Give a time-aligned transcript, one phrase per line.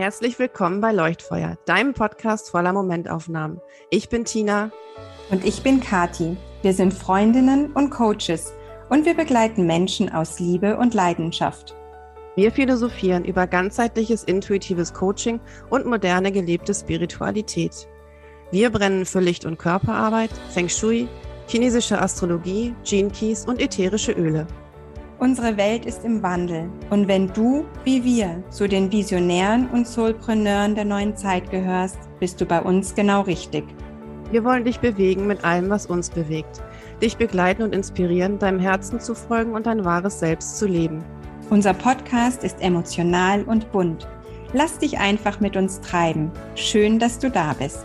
[0.00, 3.60] Herzlich willkommen bei Leuchtfeuer, deinem Podcast voller Momentaufnahmen.
[3.90, 4.70] Ich bin Tina.
[5.28, 6.38] Und ich bin Kati.
[6.62, 8.54] Wir sind Freundinnen und Coaches
[8.88, 11.76] und wir begleiten Menschen aus Liebe und Leidenschaft.
[12.34, 15.38] Wir philosophieren über ganzheitliches intuitives Coaching
[15.68, 17.86] und moderne gelebte Spiritualität.
[18.50, 21.08] Wir brennen für Licht- und Körperarbeit, Feng Shui,
[21.46, 24.46] chinesische Astrologie, Gene Keys und ätherische Öle.
[25.20, 30.74] Unsere Welt ist im Wandel und wenn du, wie wir, zu den Visionären und Soulpreneuren
[30.74, 33.64] der neuen Zeit gehörst, bist du bei uns genau richtig.
[34.30, 36.62] Wir wollen dich bewegen mit allem, was uns bewegt,
[37.02, 41.04] dich begleiten und inspirieren, deinem Herzen zu folgen und dein wahres Selbst zu leben.
[41.50, 44.08] Unser Podcast ist emotional und bunt.
[44.54, 46.32] Lass dich einfach mit uns treiben.
[46.54, 47.84] Schön, dass du da bist.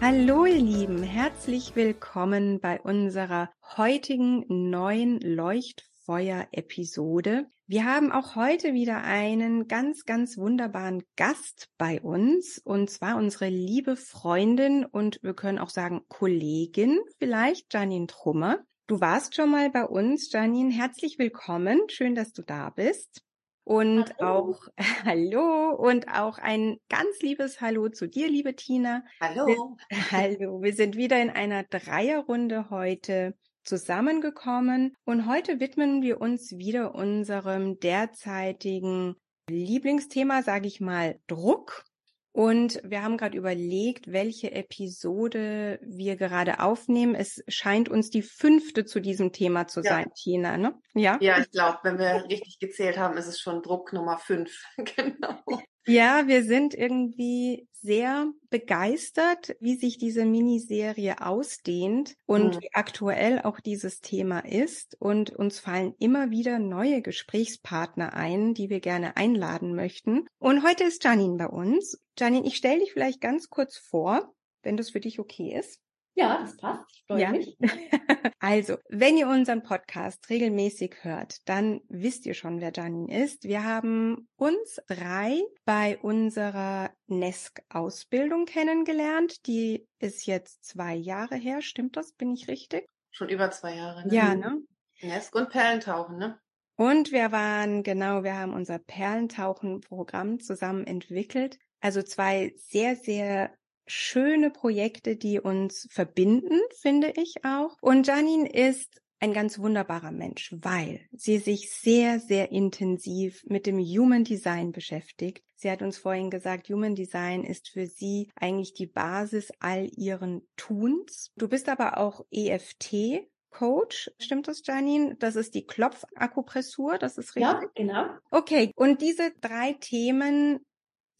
[0.00, 5.89] Hallo ihr Lieben, herzlich willkommen bei unserer heutigen neuen Leuchtfeuer.
[6.10, 7.46] Feuer-Episode.
[7.68, 13.48] Wir haben auch heute wieder einen ganz, ganz wunderbaren Gast bei uns und zwar unsere
[13.48, 18.58] liebe Freundin und wir können auch sagen Kollegin vielleicht, Janine Trummer.
[18.88, 20.74] Du warst schon mal bei uns, Janine.
[20.74, 21.78] Herzlich willkommen.
[21.86, 23.22] Schön, dass du da bist.
[23.62, 24.30] Und hallo.
[24.32, 24.60] auch
[25.04, 29.04] Hallo und auch ein ganz liebes Hallo zu dir, liebe Tina.
[29.20, 29.76] Hallo.
[29.88, 30.60] Wir, hallo.
[30.60, 37.78] Wir sind wieder in einer Dreierrunde heute zusammengekommen und heute widmen wir uns wieder unserem
[37.78, 39.16] derzeitigen
[39.48, 41.84] Lieblingsthema, sage ich mal, Druck.
[42.32, 47.16] Und wir haben gerade überlegt, welche Episode wir gerade aufnehmen.
[47.16, 49.90] Es scheint uns die fünfte zu diesem Thema zu ja.
[49.90, 50.78] sein, Tina, ne?
[50.94, 51.18] Ja.
[51.20, 54.62] Ja, ich glaube, wenn wir richtig gezählt haben, ist es schon Druck Nummer fünf.
[54.76, 55.42] genau.
[55.90, 62.60] Ja, wir sind irgendwie sehr begeistert, wie sich diese Miniserie ausdehnt und mhm.
[62.60, 64.96] wie aktuell auch dieses Thema ist.
[65.00, 70.26] Und uns fallen immer wieder neue Gesprächspartner ein, die wir gerne einladen möchten.
[70.38, 72.00] Und heute ist Janine bei uns.
[72.16, 75.80] Janine, ich stelle dich vielleicht ganz kurz vor, wenn das für dich okay ist.
[76.14, 76.84] Ja, das passt.
[76.92, 77.30] Ich freue ja.
[77.30, 77.56] mich.
[78.40, 83.44] also, wenn ihr unseren Podcast regelmäßig hört, dann wisst ihr schon, wer Janine ist.
[83.44, 89.46] Wir haben uns drei bei unserer NESC-Ausbildung kennengelernt.
[89.46, 91.62] Die ist jetzt zwei Jahre her.
[91.62, 92.12] Stimmt das?
[92.12, 92.88] Bin ich richtig?
[93.10, 94.06] Schon über zwei Jahre.
[94.06, 94.14] Ne?
[94.14, 94.58] Ja, ne?
[95.02, 96.38] NESC und Perlentauchen, ne?
[96.76, 101.58] Und wir waren, genau, wir haben unser Perlentauchen-Programm zusammen entwickelt.
[101.80, 103.54] Also zwei sehr, sehr
[103.90, 107.76] schöne Projekte, die uns verbinden, finde ich auch.
[107.80, 113.78] Und Janine ist ein ganz wunderbarer Mensch, weil sie sich sehr, sehr intensiv mit dem
[113.78, 115.44] Human Design beschäftigt.
[115.56, 120.48] Sie hat uns vorhin gesagt, Human Design ist für sie eigentlich die Basis all ihren
[120.56, 121.32] Tuns.
[121.36, 125.16] Du bist aber auch EFT Coach, stimmt das, Janine?
[125.16, 127.42] Das ist die Klopfakupressur, das ist richtig?
[127.42, 128.06] Ja, genau.
[128.30, 130.64] Okay, und diese drei Themen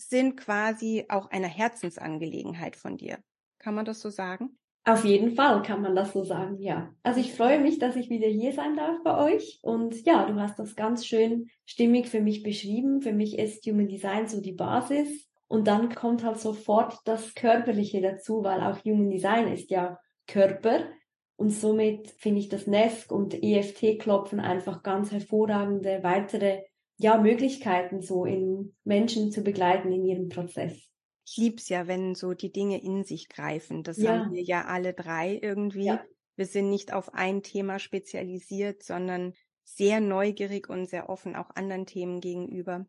[0.00, 3.18] sind quasi auch eine Herzensangelegenheit von dir.
[3.58, 4.58] Kann man das so sagen?
[4.84, 6.94] Auf jeden Fall kann man das so sagen, ja.
[7.02, 9.60] Also ich freue mich, dass ich wieder hier sein darf bei euch.
[9.62, 13.02] Und ja, du hast das ganz schön stimmig für mich beschrieben.
[13.02, 15.28] Für mich ist Human Design so die Basis.
[15.48, 20.84] Und dann kommt halt sofort das Körperliche dazu, weil auch Human Design ist ja Körper.
[21.36, 26.62] Und somit finde ich das NESC und EFT-Klopfen einfach ganz hervorragende weitere
[27.00, 30.88] ja, Möglichkeiten so in Menschen zu begleiten in ihrem Prozess.
[31.26, 33.82] Ich lieb's ja, wenn so die Dinge in sich greifen.
[33.82, 34.18] Das ja.
[34.18, 35.84] haben wir ja alle drei irgendwie.
[35.84, 36.04] Ja.
[36.36, 39.32] Wir sind nicht auf ein Thema spezialisiert, sondern
[39.64, 42.86] sehr neugierig und sehr offen auch anderen Themen gegenüber.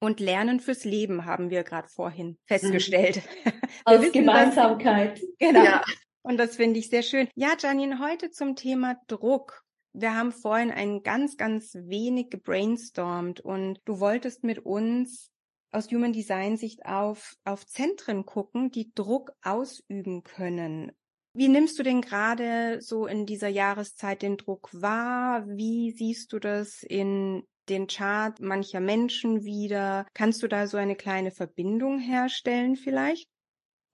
[0.00, 2.38] Und Lernen fürs Leben haben wir gerade vorhin mhm.
[2.46, 3.22] festgestellt.
[3.84, 5.20] Als wissen, Gemeinsamkeit.
[5.38, 5.64] Genau.
[5.64, 5.82] Ja.
[6.22, 7.28] Und das finde ich sehr schön.
[7.34, 9.64] Ja, Janine, heute zum Thema Druck
[10.00, 15.30] wir haben vorhin ein ganz, ganz wenig gebrainstormt und du wolltest mit uns
[15.70, 20.92] aus Human Design Sicht auf, auf Zentren gucken, die Druck ausüben können.
[21.34, 25.46] Wie nimmst du denn gerade so in dieser Jahreszeit den Druck wahr?
[25.46, 30.06] Wie siehst du das in den Chart mancher Menschen wieder?
[30.14, 33.28] Kannst du da so eine kleine Verbindung herstellen vielleicht?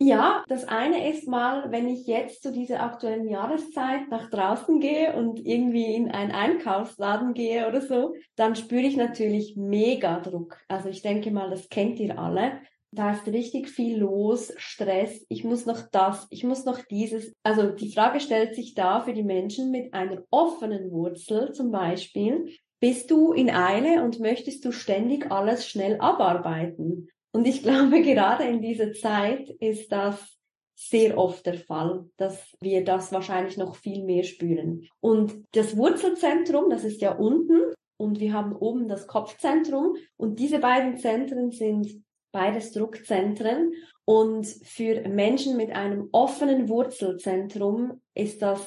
[0.00, 5.14] Ja, das eine ist mal, wenn ich jetzt zu dieser aktuellen Jahreszeit nach draußen gehe
[5.14, 10.58] und irgendwie in einen Einkaufsladen gehe oder so, dann spüre ich natürlich mega Druck.
[10.68, 12.60] Also ich denke mal, das kennt ihr alle.
[12.90, 17.32] Da ist richtig viel los, Stress, ich muss noch das, ich muss noch dieses.
[17.42, 22.46] Also die Frage stellt sich da für die Menschen mit einer offenen Wurzel zum Beispiel,
[22.80, 27.08] bist du in Eile und möchtest du ständig alles schnell abarbeiten?
[27.34, 30.38] Und ich glaube, gerade in dieser Zeit ist das
[30.76, 34.88] sehr oft der Fall, dass wir das wahrscheinlich noch viel mehr spüren.
[35.00, 40.58] Und das Wurzelzentrum, das ist ja unten und wir haben oben das Kopfzentrum und diese
[40.58, 43.72] beiden Zentren sind beides Druckzentren.
[44.04, 48.60] Und für Menschen mit einem offenen Wurzelzentrum ist das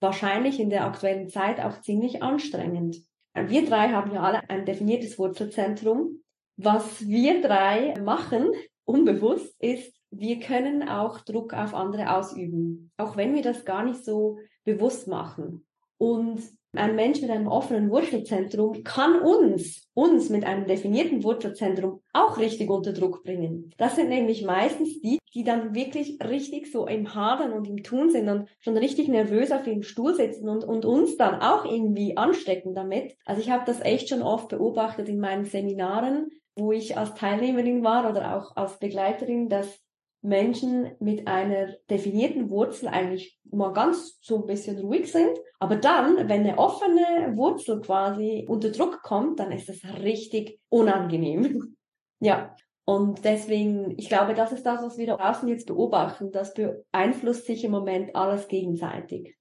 [0.00, 3.04] wahrscheinlich in der aktuellen Zeit auch ziemlich anstrengend.
[3.34, 6.19] Wir drei haben ja alle ein definiertes Wurzelzentrum.
[6.62, 8.52] Was wir drei machen,
[8.84, 14.04] unbewusst, ist, wir können auch Druck auf andere ausüben, auch wenn wir das gar nicht
[14.04, 15.64] so bewusst machen.
[15.96, 16.42] Und
[16.72, 22.68] ein Mensch mit einem offenen Wurzelzentrum kann uns, uns mit einem definierten Wurzelzentrum auch richtig
[22.68, 23.70] unter Druck bringen.
[23.78, 28.10] Das sind nämlich meistens die, die dann wirklich richtig so im Hadern und im Tun
[28.10, 32.18] sind und schon richtig nervös auf ihrem Stuhl sitzen und, und uns dann auch irgendwie
[32.18, 33.16] anstecken damit.
[33.24, 37.82] Also ich habe das echt schon oft beobachtet in meinen Seminaren, wo ich als Teilnehmerin
[37.82, 39.80] war oder auch als Begleiterin, dass
[40.22, 45.38] Menschen mit einer definierten Wurzel eigentlich mal ganz so ein bisschen ruhig sind.
[45.58, 51.76] Aber dann, wenn eine offene Wurzel quasi unter Druck kommt, dann ist das richtig unangenehm.
[52.20, 52.54] ja.
[52.84, 56.32] Und deswegen, ich glaube, das ist das, was wir da draußen jetzt beobachten.
[56.32, 59.36] Das beeinflusst sich im Moment alles gegenseitig.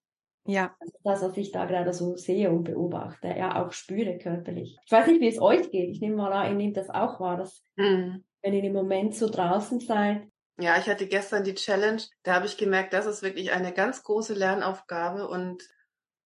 [0.46, 0.76] Ja.
[0.80, 4.78] Das ist das, was ich da gerade so sehe und beobachte, ja auch spüre körperlich.
[4.84, 5.90] Ich weiß nicht, wie es euch geht.
[5.90, 8.24] Ich nehme mal an, ihr nehmt das auch wahr, dass mhm.
[8.42, 10.24] wenn ihr im Moment so draußen seid,
[10.60, 14.04] ja, ich hatte gestern die Challenge, da habe ich gemerkt, das ist wirklich eine ganz
[14.04, 15.64] große Lernaufgabe und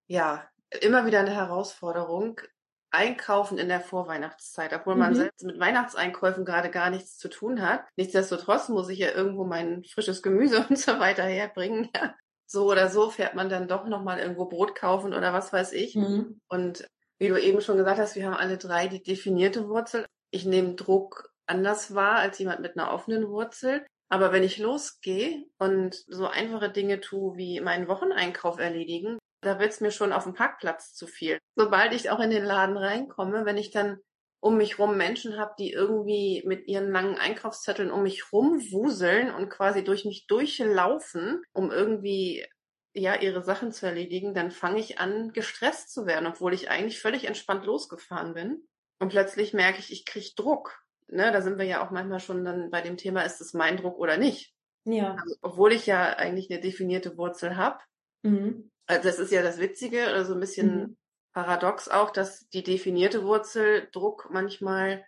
[0.07, 0.43] ja,
[0.81, 2.41] immer wieder eine Herausforderung.
[2.89, 5.15] Einkaufen in der Vorweihnachtszeit, obwohl man mhm.
[5.15, 7.83] selbst mit Weihnachtseinkäufen gerade gar nichts zu tun hat.
[7.95, 11.89] Nichtsdestotrotz muss ich ja irgendwo mein frisches Gemüse und so weiter herbringen.
[11.95, 12.13] Ja.
[12.53, 15.95] So oder so fährt man dann doch nochmal irgendwo Brot kaufen oder was weiß ich.
[15.95, 16.39] Mhm.
[16.47, 20.05] Und wie du eben schon gesagt hast, wir haben alle drei die definierte Wurzel.
[20.29, 23.83] Ich nehme Druck anders wahr als jemand mit einer offenen Wurzel.
[24.07, 29.81] Aber wenn ich losgehe und so einfache Dinge tue, wie meinen Wocheneinkauf erledigen, da wird's
[29.81, 31.39] mir schon auf dem Parkplatz zu viel.
[31.55, 33.97] Sobald ich auch in den Laden reinkomme, wenn ich dann
[34.43, 39.49] um mich rum Menschen habe, die irgendwie mit ihren langen Einkaufszetteln um mich rumwuseln und
[39.49, 42.45] quasi durch mich durchlaufen, um irgendwie
[42.93, 46.99] ja ihre Sachen zu erledigen, dann fange ich an, gestresst zu werden, obwohl ich eigentlich
[46.99, 48.67] völlig entspannt losgefahren bin.
[48.99, 52.43] Und plötzlich merke ich, ich kriege Druck ne, da sind wir ja auch manchmal schon
[52.43, 54.53] dann bei dem Thema, ist es mein Druck oder nicht?
[54.85, 55.15] Ja.
[55.15, 57.79] Also, obwohl ich ja eigentlich eine definierte Wurzel habe.
[58.23, 58.71] Mhm.
[58.85, 60.97] Also das ist ja das Witzige oder so ein bisschen mhm.
[61.33, 65.05] Paradox auch, dass die definierte Wurzel Druck manchmal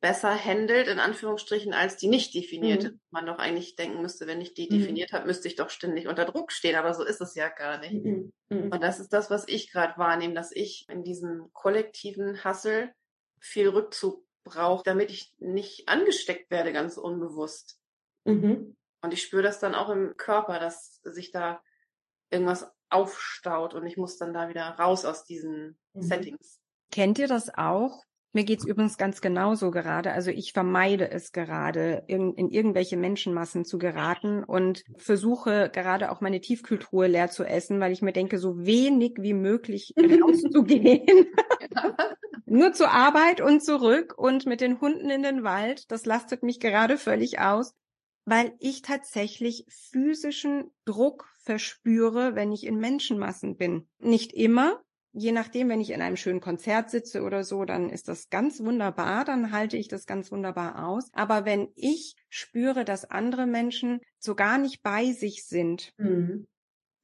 [0.00, 2.90] besser handelt, in Anführungsstrichen, als die nicht definierte.
[2.90, 3.00] Mhm.
[3.10, 4.78] Man doch eigentlich denken müsste, wenn ich die mhm.
[4.78, 7.78] definiert habe, müsste ich doch ständig unter Druck stehen, aber so ist es ja gar
[7.78, 8.04] nicht.
[8.04, 8.32] Mhm.
[8.50, 8.70] mhm.
[8.70, 12.92] Und das ist das, was ich gerade wahrnehme, dass ich in diesem kollektiven Hassel
[13.40, 17.80] viel Rückzug brauche, damit ich nicht angesteckt werde, ganz unbewusst.
[18.24, 18.76] Mhm.
[19.00, 21.62] Und ich spüre das dann auch im Körper, dass sich da
[22.34, 26.02] irgendwas aufstaut und ich muss dann da wieder raus aus diesen mhm.
[26.02, 26.60] Settings.
[26.90, 28.04] Kennt ihr das auch?
[28.36, 30.12] Mir geht's übrigens ganz genauso gerade.
[30.12, 36.20] Also ich vermeide es gerade, in, in irgendwelche Menschenmassen zu geraten und versuche gerade auch
[36.20, 41.28] meine Tiefkühltruhe leer zu essen, weil ich mir denke, so wenig wie möglich rauszugehen.
[42.44, 45.90] Nur zur Arbeit und zurück und mit den Hunden in den Wald.
[45.92, 47.72] Das lastet mich gerade völlig aus,
[48.24, 53.86] weil ich tatsächlich physischen Druck verspüre, wenn ich in Menschenmassen bin.
[53.98, 54.82] Nicht immer,
[55.12, 58.60] je nachdem, wenn ich in einem schönen Konzert sitze oder so, dann ist das ganz
[58.60, 61.08] wunderbar, dann halte ich das ganz wunderbar aus.
[61.12, 66.46] Aber wenn ich spüre, dass andere Menschen so gar nicht bei sich sind, mhm.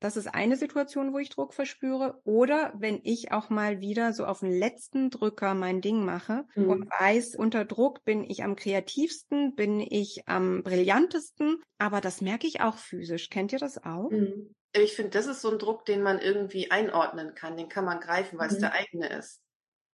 [0.00, 2.20] Das ist eine Situation, wo ich Druck verspüre.
[2.24, 6.68] Oder wenn ich auch mal wieder so auf den letzten Drücker mein Ding mache mhm.
[6.68, 11.62] und weiß, unter Druck bin ich am kreativsten, bin ich am brillantesten.
[11.78, 13.30] Aber das merke ich auch physisch.
[13.30, 14.10] Kennt ihr das auch?
[14.10, 17.84] Mhm ich finde, das ist so ein Druck, den man irgendwie einordnen kann, den kann
[17.84, 18.54] man greifen, weil mhm.
[18.54, 19.40] es der eigene ist.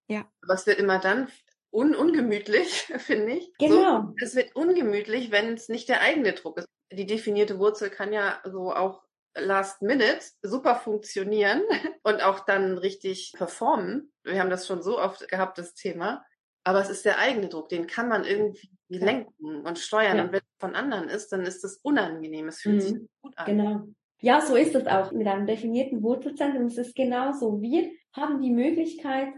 [0.08, 0.30] Ja.
[0.42, 1.28] Aber es wird immer dann
[1.70, 3.52] un ungemütlich, finde ich.
[3.58, 4.02] Genau.
[4.02, 6.68] So, es wird ungemütlich, wenn es nicht der eigene Druck ist.
[6.92, 9.02] Die definierte Wurzel kann ja so auch
[9.38, 11.62] last minute super funktionieren
[12.02, 14.12] und auch dann richtig performen.
[14.24, 16.24] Wir haben das schon so oft gehabt, das Thema.
[16.64, 19.04] Aber es ist der eigene Druck, den kann man irgendwie ja.
[19.04, 20.16] lenken und steuern.
[20.16, 20.24] Ja.
[20.24, 22.48] Und wenn es von anderen ist, dann ist es unangenehm.
[22.48, 22.80] Es fühlt mhm.
[22.80, 23.46] sich gut an.
[23.46, 23.82] Genau.
[24.20, 26.66] Ja, so ist es auch mit einem definierten Wurzelzentrum.
[26.66, 27.60] Es ist genauso.
[27.60, 29.28] Wir haben die Möglichkeit,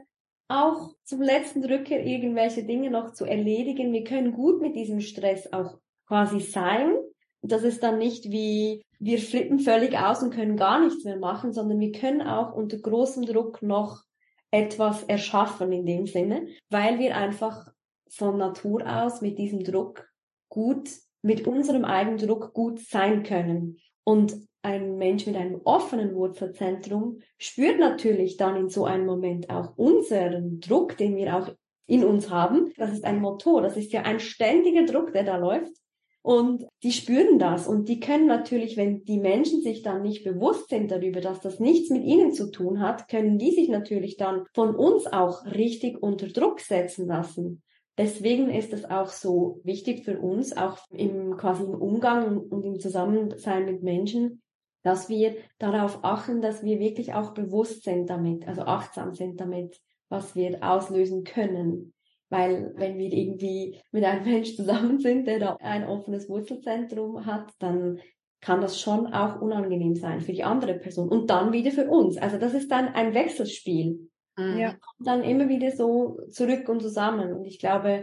[0.49, 3.93] auch zum letzten Drücker irgendwelche Dinge noch zu erledigen.
[3.93, 6.97] Wir können gut mit diesem Stress auch quasi sein.
[7.43, 11.53] Das ist dann nicht wie wir flippen völlig aus und können gar nichts mehr machen,
[11.53, 14.03] sondern wir können auch unter großem Druck noch
[14.51, 17.69] etwas erschaffen in dem Sinne, weil wir einfach
[18.09, 20.09] von Natur aus mit diesem Druck
[20.49, 20.89] gut,
[21.23, 23.79] mit unserem eigenen Druck gut sein können.
[24.05, 29.77] Und ein Mensch mit einem offenen Wurzelzentrum spürt natürlich dann in so einem Moment auch
[29.77, 31.51] unseren Druck, den wir auch
[31.87, 32.73] in uns haben.
[32.77, 35.73] Das ist ein Motor, das ist ja ein ständiger Druck, der da läuft.
[36.29, 40.69] Und die spüren das und die können natürlich, wenn die Menschen sich dann nicht bewusst
[40.69, 44.45] sind darüber, dass das nichts mit ihnen zu tun hat, können die sich natürlich dann
[44.53, 47.63] von uns auch richtig unter Druck setzen lassen.
[47.97, 52.79] Deswegen ist es auch so wichtig für uns, auch im quasi im Umgang und im
[52.79, 54.43] Zusammensein mit Menschen,
[54.83, 59.81] dass wir darauf achten, dass wir wirklich auch bewusst sind damit, also achtsam sind damit,
[60.11, 61.95] was wir auslösen können.
[62.31, 67.53] Weil wenn wir irgendwie mit einem Mensch zusammen sind, der da ein offenes Wurzelzentrum hat,
[67.59, 68.01] dann
[68.41, 72.17] kann das schon auch unangenehm sein für die andere Person und dann wieder für uns.
[72.19, 74.11] Also das ist dann ein Wechselspiel.
[74.37, 74.59] Mhm.
[74.59, 74.77] Ja.
[75.01, 77.33] Dann immer wieder so zurück und zusammen.
[77.33, 78.03] Und ich glaube,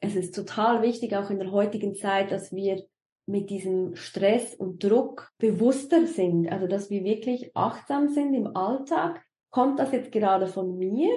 [0.00, 2.84] es ist total wichtig, auch in der heutigen Zeit, dass wir
[3.26, 6.48] mit diesem Stress und Druck bewusster sind.
[6.50, 9.24] Also, dass wir wirklich achtsam sind im Alltag.
[9.50, 11.10] Kommt das jetzt gerade von mir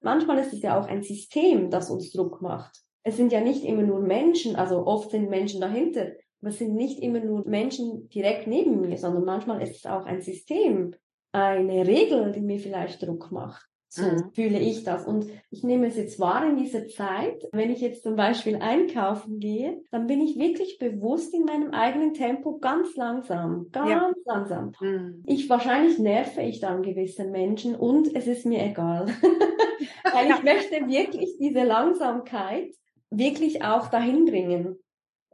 [0.00, 2.82] Manchmal ist es ja auch ein System, das uns Druck macht.
[3.02, 6.74] Es sind ja nicht immer nur Menschen, also oft sind Menschen dahinter, aber es sind
[6.74, 10.94] nicht immer nur Menschen direkt neben mir, sondern manchmal ist es auch ein System,
[11.32, 13.68] eine Regel, die mir vielleicht Druck macht.
[13.90, 14.32] So mhm.
[14.32, 15.06] fühle ich das.
[15.06, 17.48] Und ich nehme es jetzt wahr in dieser Zeit.
[17.52, 22.12] Wenn ich jetzt zum Beispiel einkaufen gehe, dann bin ich wirklich bewusst in meinem eigenen
[22.12, 24.12] Tempo ganz langsam, ganz ja.
[24.26, 24.72] langsam.
[24.80, 25.22] Mhm.
[25.26, 29.06] Ich wahrscheinlich nerve ich dann gewisse Menschen und es ist mir egal.
[30.12, 32.74] Weil ich möchte wirklich diese Langsamkeit
[33.10, 34.78] wirklich auch dahin bringen.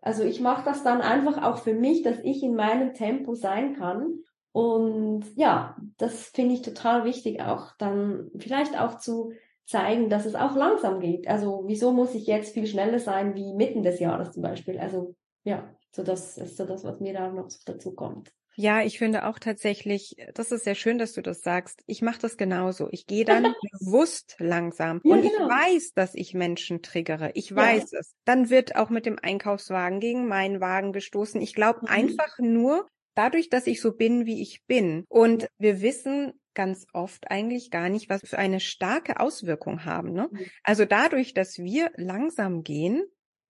[0.01, 3.75] Also ich mache das dann einfach auch für mich, dass ich in meinem Tempo sein
[3.75, 4.21] kann
[4.55, 9.33] und ja, das finde ich total wichtig, auch dann vielleicht auch zu
[9.67, 11.27] zeigen, dass es auch langsam geht.
[11.27, 14.79] Also wieso muss ich jetzt viel schneller sein wie mitten des Jahres zum Beispiel?
[14.79, 18.33] Also ja, so das ist so das, was mir da noch dazu kommt.
[18.55, 21.83] Ja, ich finde auch tatsächlich, das ist sehr schön, dass du das sagst.
[21.87, 22.87] Ich mache das genauso.
[22.93, 23.43] Ich gehe dann
[23.81, 25.35] bewusst langsam ja, und genau.
[25.35, 27.33] ich weiß, dass ich Menschen triggere.
[27.35, 27.99] Ich weiß ja.
[27.99, 28.15] es.
[28.25, 31.43] Dann wird auch mit dem Einkaufswagen gegen meinen Wagen gestoßen.
[31.43, 31.89] Ich glaube mhm.
[31.89, 35.05] einfach nur, dadurch, dass ich so bin, wie ich bin.
[35.09, 40.13] Und wir wissen ganz oft eigentlich gar nicht, was für eine starke Auswirkung haben.
[40.13, 40.29] Ne?
[40.31, 40.47] Mhm.
[40.63, 43.05] Also dadurch, dass wir langsam gehen,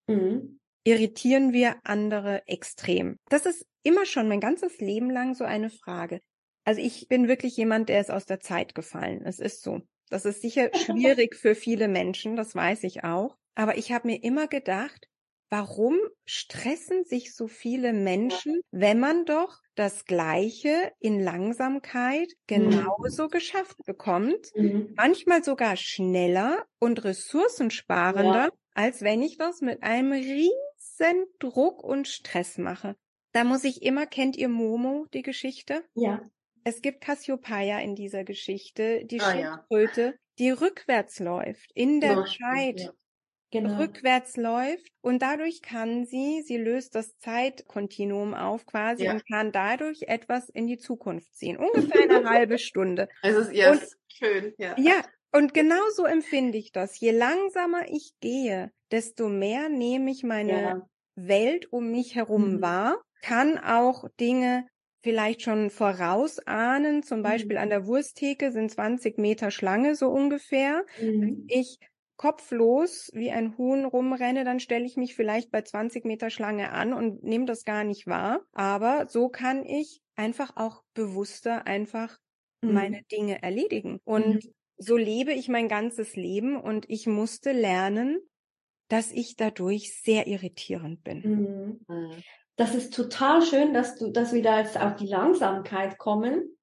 [0.07, 0.59] mhm.
[0.85, 3.19] irritieren wir andere extrem.
[3.29, 6.21] Das ist immer schon mein ganzes Leben lang so eine Frage.
[6.65, 9.23] Also ich bin wirklich jemand, der ist aus der Zeit gefallen.
[9.25, 9.83] Es ist so.
[10.09, 13.37] Das ist sicher schwierig für viele Menschen, das weiß ich auch.
[13.55, 15.09] Aber ich habe mir immer gedacht,
[15.55, 22.47] warum stressen sich so viele Menschen, wenn man doch das Gleiche in Langsamkeit mhm.
[22.47, 23.29] genauso mhm.
[23.29, 24.95] geschafft bekommt, mhm.
[24.97, 28.51] manchmal sogar schneller und ressourcensparender, ja.
[28.73, 32.97] als wenn ich das mit einem riesen Druck und Stress mache.
[33.31, 35.85] Da muss ich immer, kennt ihr Momo, die Geschichte?
[35.95, 36.21] Ja.
[36.65, 40.13] Es gibt Cassiopeia in dieser Geschichte, die ah, Schildkröte, ja.
[40.41, 42.81] die rückwärts läuft in der Zeit.
[42.81, 42.93] Ja
[43.63, 43.79] genau.
[43.79, 49.13] rückwärts läuft und dadurch kann sie, sie löst das Zeitkontinuum auf quasi ja.
[49.13, 51.57] und kann dadurch etwas in die Zukunft ziehen.
[51.57, 53.09] Ungefähr eine halbe Stunde.
[53.23, 54.75] Also ist ja, und, schön, ja.
[54.79, 56.99] Ja, und genau so empfinde ich das.
[56.99, 60.89] Je langsamer ich gehe, desto mehr nehme ich meine ja.
[61.17, 62.63] Welt um mich herum mhm.
[62.63, 64.67] wahr, kann auch Dinge
[65.03, 67.63] vielleicht schon vorausahnen, zum Beispiel mhm.
[67.63, 70.85] an der Wursttheke sind 20 Meter Schlange so ungefähr.
[71.01, 71.45] Mhm.
[71.49, 71.79] Ich
[72.17, 76.93] kopflos wie ein Huhn rumrenne, dann stelle ich mich vielleicht bei 20 Meter Schlange an
[76.93, 78.41] und nehme das gar nicht wahr.
[78.53, 82.19] Aber so kann ich einfach auch bewusster einfach
[82.63, 82.73] mhm.
[82.73, 84.01] meine Dinge erledigen.
[84.05, 84.55] Und mhm.
[84.77, 88.21] so lebe ich mein ganzes Leben und ich musste lernen,
[88.89, 91.81] dass ich dadurch sehr irritierend bin.
[91.89, 92.23] Mhm.
[92.57, 96.57] Das ist total schön, dass du, dass wir da jetzt auf die Langsamkeit kommen,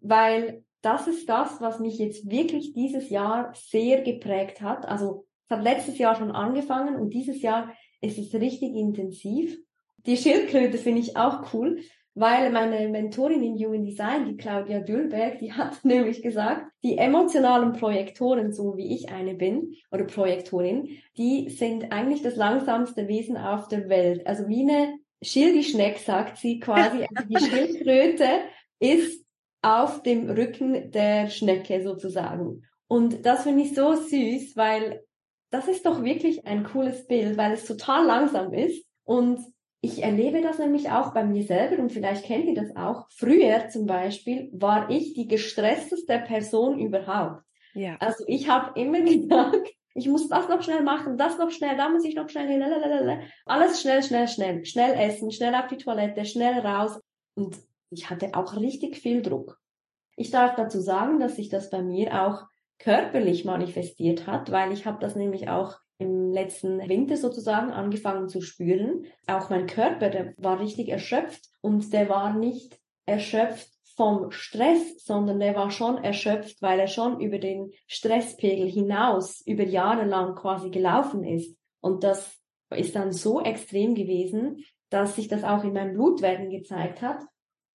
[0.00, 4.86] weil das ist das, was mich jetzt wirklich dieses Jahr sehr geprägt hat.
[4.86, 9.58] Also es hat letztes Jahr schon angefangen und dieses Jahr ist es richtig intensiv.
[10.06, 11.80] Die Schildkröte finde ich auch cool,
[12.14, 17.72] weil meine Mentorin in Human Design, die Claudia Dürberg, die hat nämlich gesagt, die emotionalen
[17.72, 23.68] Projektoren, so wie ich eine bin, oder Projektorin, die sind eigentlich das langsamste Wesen auf
[23.68, 24.26] der Welt.
[24.26, 27.06] Also wie eine Schildischneck, sagt sie quasi.
[27.14, 28.28] Also die Schildkröte
[28.78, 29.23] ist
[29.64, 32.62] auf dem Rücken der Schnecke sozusagen.
[32.86, 35.02] Und das finde ich so süß, weil
[35.50, 38.84] das ist doch wirklich ein cooles Bild, weil es total langsam ist.
[39.04, 39.40] Und
[39.80, 43.06] ich erlebe das nämlich auch bei mir selber und vielleicht kennt ihr das auch.
[43.10, 47.42] Früher zum Beispiel war ich die gestressteste Person überhaupt.
[47.74, 47.96] Ja.
[48.00, 49.60] Also ich habe immer gedacht,
[49.94, 53.20] ich muss das noch schnell machen, das noch schnell, da muss ich noch schnell, lalalala.
[53.46, 56.98] alles schnell, schnell, schnell, schnell essen, schnell auf die Toilette, schnell raus.
[57.36, 57.56] Und
[57.90, 59.58] ich hatte auch richtig viel Druck.
[60.16, 62.44] Ich darf dazu sagen, dass sich das bei mir auch
[62.78, 68.40] körperlich manifestiert hat, weil ich habe das nämlich auch im letzten Winter sozusagen angefangen zu
[68.40, 69.06] spüren.
[69.26, 75.38] Auch mein Körper, der war richtig erschöpft und der war nicht erschöpft vom Stress, sondern
[75.38, 80.70] der war schon erschöpft, weil er schon über den Stresspegel hinaus über Jahre lang quasi
[80.70, 81.56] gelaufen ist.
[81.80, 82.36] Und das
[82.70, 87.20] ist dann so extrem gewesen, dass sich das auch in meinem Blutwerden gezeigt hat.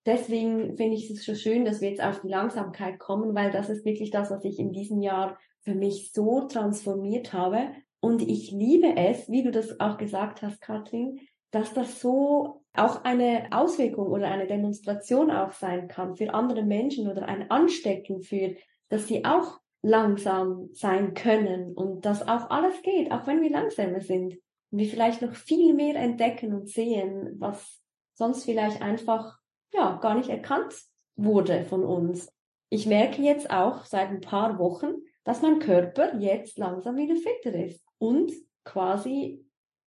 [0.06, 3.70] Deswegen finde ich es so schön, dass wir jetzt auf die Langsamkeit kommen, weil das
[3.70, 7.70] ist wirklich das, was ich in diesem Jahr für mich so transformiert habe.
[8.00, 11.20] Und ich liebe es, wie du das auch gesagt hast, Katrin,
[11.52, 17.10] dass das so auch eine Auswirkung oder eine Demonstration auch sein kann für andere Menschen
[17.10, 18.56] oder ein Anstecken für,
[18.90, 24.02] dass sie auch langsam sein können und dass auch alles geht, auch wenn wir langsamer
[24.02, 24.34] sind
[24.72, 27.82] und wir vielleicht noch viel mehr entdecken und sehen, was
[28.14, 29.39] sonst vielleicht einfach
[29.74, 30.74] ja gar nicht erkannt
[31.16, 32.32] wurde von uns.
[32.70, 37.58] Ich merke jetzt auch seit ein paar Wochen, dass mein Körper jetzt langsam wieder fitter
[37.58, 38.32] ist und
[38.64, 39.46] quasi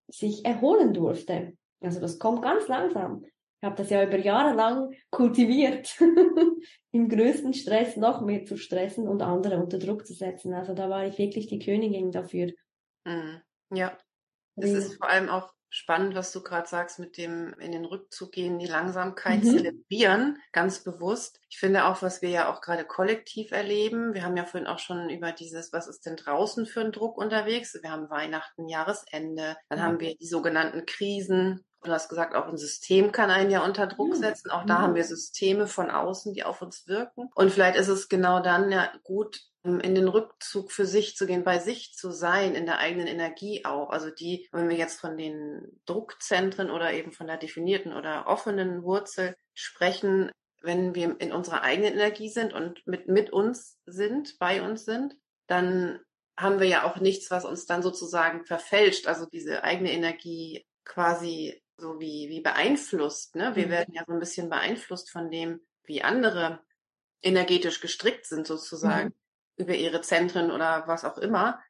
[0.08, 1.56] sich erholen durfte.
[1.80, 3.24] Also das kommt ganz langsam.
[3.24, 5.96] Ich habe das ja über Jahre lang kultiviert,
[6.90, 10.52] im größten Stress noch mehr zu stressen und andere unter Druck zu setzen.
[10.52, 12.52] Also da war ich wirklich die Königin dafür.
[13.04, 13.40] Mhm.
[13.72, 13.96] Ja,
[14.56, 18.30] es ist vor allem auch spannend, was du gerade sagst, mit dem in den Rückzug
[18.30, 19.56] gehen, die Langsamkeit mhm.
[19.56, 21.40] zelebrieren, ganz bewusst.
[21.48, 24.78] Ich finde auch, was wir ja auch gerade kollektiv erleben, wir haben ja vorhin auch
[24.78, 27.74] schon über dieses, was ist denn draußen für ein Druck unterwegs?
[27.80, 29.82] Wir haben Weihnachten, Jahresende, dann mhm.
[29.82, 33.86] haben wir die sogenannten Krisen, Du hast gesagt, auch ein System kann einen ja unter
[33.86, 34.50] Druck setzen.
[34.50, 37.28] Auch da haben wir Systeme von außen, die auf uns wirken.
[37.34, 41.44] Und vielleicht ist es genau dann ja gut, in den Rückzug für sich zu gehen,
[41.44, 43.90] bei sich zu sein, in der eigenen Energie auch.
[43.90, 48.82] Also die, wenn wir jetzt von den Druckzentren oder eben von der definierten oder offenen
[48.82, 54.62] Wurzel sprechen, wenn wir in unserer eigenen Energie sind und mit, mit uns sind, bei
[54.62, 56.00] uns sind, dann
[56.36, 61.61] haben wir ja auch nichts, was uns dann sozusagen verfälscht, also diese eigene Energie quasi
[61.76, 63.36] so wie, wie beeinflusst.
[63.36, 63.56] Ne?
[63.56, 63.70] Wir mhm.
[63.70, 66.60] werden ja so ein bisschen beeinflusst von dem, wie andere
[67.22, 69.64] energetisch gestrickt sind sozusagen mhm.
[69.64, 71.60] über ihre Zentren oder was auch immer.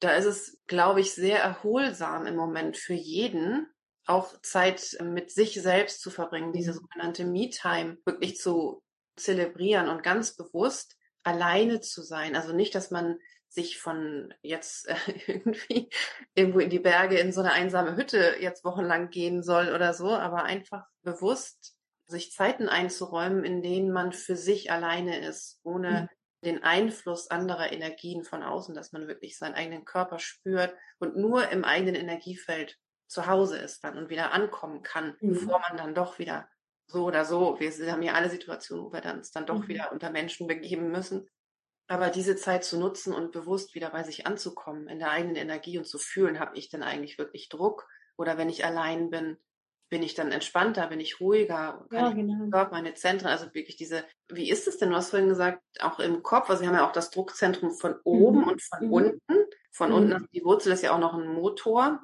[0.00, 3.66] Da ist es, glaube ich, sehr erholsam im Moment für jeden,
[4.06, 6.76] auch Zeit mit sich selbst zu verbringen, diese mhm.
[6.76, 8.82] sogenannte Me-Time wirklich zu
[9.16, 12.36] zelebrieren und ganz bewusst alleine zu sein.
[12.36, 14.94] Also nicht, dass man sich von jetzt äh,
[15.26, 15.90] irgendwie
[16.34, 20.10] irgendwo in die Berge in so eine einsame Hütte jetzt wochenlang gehen soll oder so,
[20.10, 21.74] aber einfach bewusst
[22.06, 26.08] sich Zeiten einzuräumen, in denen man für sich alleine ist, ohne mhm.
[26.46, 31.50] den Einfluss anderer Energien von außen, dass man wirklich seinen eigenen Körper spürt und nur
[31.50, 35.32] im eigenen Energiefeld zu Hause ist dann und wieder ankommen kann, mhm.
[35.32, 36.48] bevor man dann doch wieder
[36.86, 39.68] so oder so, wir haben ja alle Situationen, wo wir dann uns dann doch mhm.
[39.68, 41.28] wieder unter Menschen begeben müssen,
[41.88, 45.78] aber diese Zeit zu nutzen und bewusst wieder bei sich anzukommen, in der eigenen Energie
[45.78, 47.88] und zu fühlen, habe ich denn eigentlich wirklich Druck?
[48.16, 49.38] Oder wenn ich allein bin,
[49.88, 52.44] bin ich dann entspannter, bin ich ruhiger, kann ja, genau.
[52.44, 54.90] ich Körper, meine Zentren, also wirklich diese, wie ist es denn?
[54.90, 57.96] Du hast vorhin gesagt, auch im Kopf, also wir haben ja auch das Druckzentrum von
[58.04, 58.48] oben mhm.
[58.48, 58.92] und von mhm.
[58.92, 59.36] unten.
[59.70, 59.94] Von mhm.
[59.94, 62.00] unten, also die Wurzel ist ja auch noch ein Motor.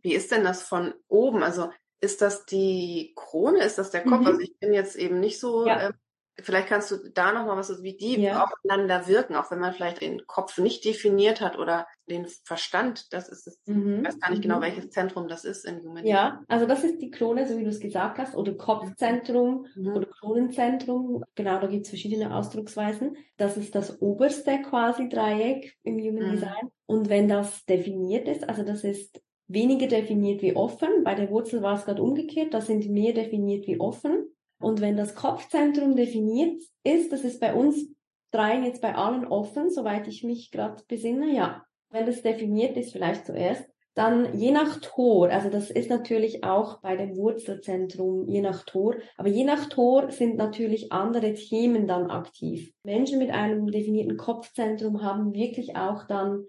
[0.00, 1.42] Wie ist denn das von oben?
[1.42, 3.62] Also ist das die Krone?
[3.62, 4.24] Ist das der Kopf?
[4.24, 4.44] Also mhm.
[4.44, 5.88] ich bin jetzt eben nicht so ja.
[5.88, 5.94] ähm,
[6.40, 8.44] Vielleicht kannst du da noch mal was, wie die ja.
[8.44, 13.12] aufeinander wirken, auch wenn man vielleicht den Kopf nicht definiert hat oder den Verstand.
[13.12, 13.58] Das ist es.
[13.66, 14.00] Mhm.
[14.00, 14.62] Ich weiß gar nicht genau, mhm.
[14.62, 17.70] welches Zentrum das ist in Human Ja, also das ist die Krone, so wie du
[17.70, 19.96] es gesagt hast, oder Kopfzentrum mhm.
[19.96, 21.24] oder Kronenzentrum.
[21.34, 23.16] Genau, da gibt es verschiedene Ausdrucksweisen.
[23.36, 26.32] Das ist das oberste quasi Dreieck im Human mhm.
[26.32, 26.70] Design.
[26.86, 31.04] Und wenn das definiert ist, also das ist weniger definiert wie offen.
[31.04, 32.54] Bei der Wurzel war es gerade umgekehrt.
[32.54, 34.27] Das sind mehr definiert wie offen.
[34.58, 37.88] Und wenn das Kopfzentrum definiert ist, das ist bei uns
[38.30, 41.64] dreien jetzt bei allen offen, soweit ich mich gerade besinne, ja.
[41.90, 46.80] Wenn das definiert ist, vielleicht zuerst, dann je nach Tor, also das ist natürlich auch
[46.80, 52.08] bei dem Wurzelzentrum je nach Tor, aber je nach Tor sind natürlich andere Themen dann
[52.08, 52.72] aktiv.
[52.84, 56.44] Menschen mit einem definierten Kopfzentrum haben wirklich auch dann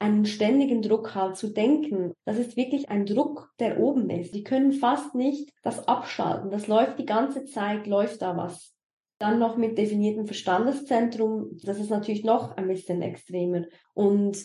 [0.00, 2.14] einen ständigen Druck halt zu denken.
[2.24, 4.34] Das ist wirklich ein Druck, der oben ist.
[4.34, 6.50] Die können fast nicht das abschalten.
[6.50, 8.74] Das läuft die ganze Zeit, läuft da was.
[9.18, 13.66] Dann noch mit definiertem Verstandeszentrum, das ist natürlich noch ein bisschen extremer.
[13.92, 14.38] Und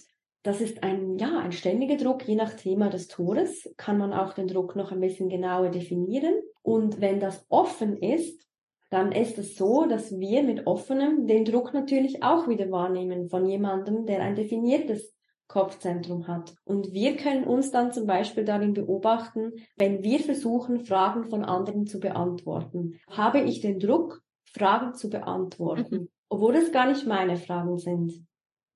[0.43, 4.33] das ist ein, ja, ein ständiger Druck, je nach Thema des Tores kann man auch
[4.33, 6.35] den Druck noch ein bisschen genauer definieren.
[6.61, 8.45] Und wenn das offen ist,
[8.89, 13.45] dann ist es so, dass wir mit offenem den Druck natürlich auch wieder wahrnehmen von
[13.45, 15.14] jemandem, der ein definiertes
[15.47, 16.55] Kopfzentrum hat.
[16.63, 21.85] Und wir können uns dann zum Beispiel darin beobachten, wenn wir versuchen, Fragen von anderen
[21.85, 22.99] zu beantworten.
[23.09, 26.09] Habe ich den Druck, Fragen zu beantworten, mhm.
[26.29, 28.25] obwohl es gar nicht meine Fragen sind.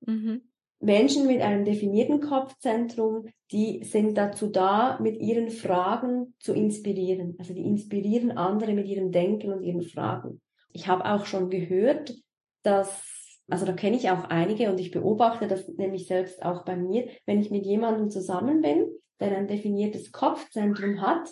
[0.01, 0.41] Mhm.
[0.81, 7.35] Menschen mit einem definierten Kopfzentrum, die sind dazu da, mit ihren Fragen zu inspirieren.
[7.37, 10.41] Also die inspirieren andere mit ihrem Denken und ihren Fragen.
[10.71, 12.15] Ich habe auch schon gehört,
[12.63, 13.18] dass,
[13.49, 17.07] also da kenne ich auch einige und ich beobachte das nämlich selbst auch bei mir,
[17.25, 18.87] wenn ich mit jemandem zusammen bin,
[19.19, 21.29] der ein definiertes Kopfzentrum hat,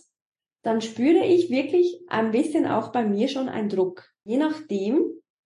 [0.63, 4.10] dann spüre ich wirklich ein bisschen auch bei mir schon einen Druck.
[4.25, 5.06] Je nachdem,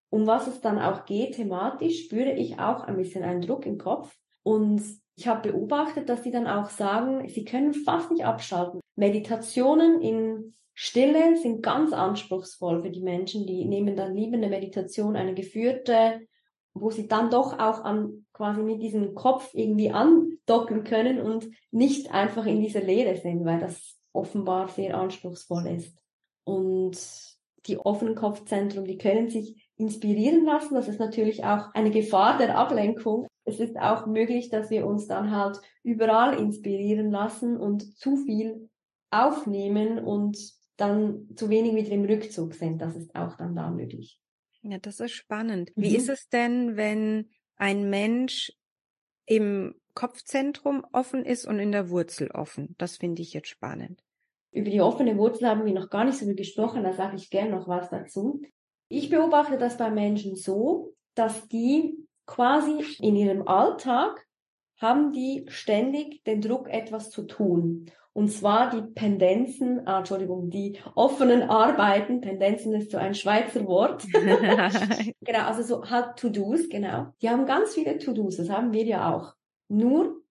[0.09, 3.77] um was es dann auch geht, thematisch, spüre ich auch ein bisschen einen Druck im
[3.77, 4.15] Kopf.
[4.43, 4.81] Und
[5.15, 8.79] ich habe beobachtet, dass die dann auch sagen, sie können fast nicht abschalten.
[8.95, 15.15] Meditationen in Stille sind ganz anspruchsvoll für die Menschen, die nehmen dann lieber eine Meditation,
[15.15, 16.21] eine geführte,
[16.73, 22.11] wo sie dann doch auch an quasi mit diesem Kopf irgendwie andocken können und nicht
[22.11, 25.97] einfach in dieser Leere sind, weil das offenbar sehr anspruchsvoll ist.
[26.43, 26.97] Und
[27.67, 30.73] die offenen Kopfzentren, die können sich inspirieren lassen.
[30.73, 33.27] Das ist natürlich auch eine Gefahr der Ablenkung.
[33.45, 38.69] Es ist auch möglich, dass wir uns dann halt überall inspirieren lassen und zu viel
[39.11, 40.37] aufnehmen und
[40.77, 42.81] dann zu wenig wieder im Rückzug sind.
[42.81, 44.20] Das ist auch dann da möglich.
[44.63, 45.75] Ja, das ist spannend.
[45.75, 45.81] Mhm.
[45.81, 48.53] Wie ist es denn, wenn ein Mensch
[49.25, 52.75] im Kopfzentrum offen ist und in der Wurzel offen?
[52.77, 54.03] Das finde ich jetzt spannend.
[54.51, 57.29] Über die offene Wurzel haben wir noch gar nicht so viel gesprochen, da sage ich
[57.29, 58.41] gerne noch was dazu.
[58.89, 64.27] Ich beobachte das bei Menschen so, dass die quasi in ihrem Alltag
[64.77, 67.91] haben die ständig den Druck, etwas zu tun.
[68.13, 74.05] Und zwar die Pendenzen, ah, Entschuldigung, die offenen Arbeiten, Pendenzen ist so ein Schweizer Wort.
[75.21, 77.13] genau, also so halt To-Dos, genau.
[77.21, 79.33] Die haben ganz viele To-Dos, das haben wir ja auch.
[79.69, 80.21] Nur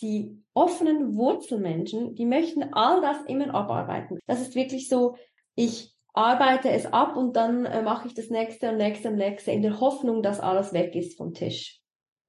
[0.00, 4.18] die offenen Wurzelmenschen, die möchten all das immer abarbeiten.
[4.26, 5.16] Das ist wirklich so,
[5.54, 9.52] ich arbeite es ab und dann äh, mache ich das nächste und nächste und nächste
[9.52, 11.80] in der Hoffnung, dass alles weg ist vom Tisch.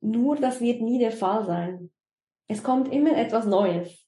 [0.02, 1.92] Nur das wird nie der Fall sein.
[2.48, 4.06] Es kommt immer etwas Neues.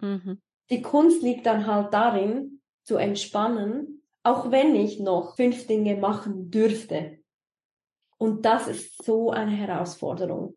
[0.00, 0.40] Mhm.
[0.70, 6.50] Die Kunst liegt dann halt darin, zu entspannen, auch wenn ich noch fünf Dinge machen
[6.50, 7.18] dürfte.
[8.18, 10.56] Und das ist so eine Herausforderung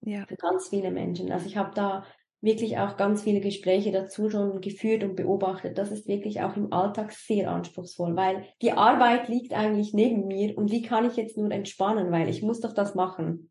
[0.00, 0.26] ja.
[0.26, 1.30] für ganz viele Menschen.
[1.30, 2.04] Also ich habe da
[2.40, 5.76] wirklich auch ganz viele Gespräche dazu schon geführt und beobachtet.
[5.76, 10.56] Das ist wirklich auch im Alltag sehr anspruchsvoll, weil die Arbeit liegt eigentlich neben mir
[10.56, 13.50] und wie kann ich jetzt nur entspannen, weil ich muss doch das machen.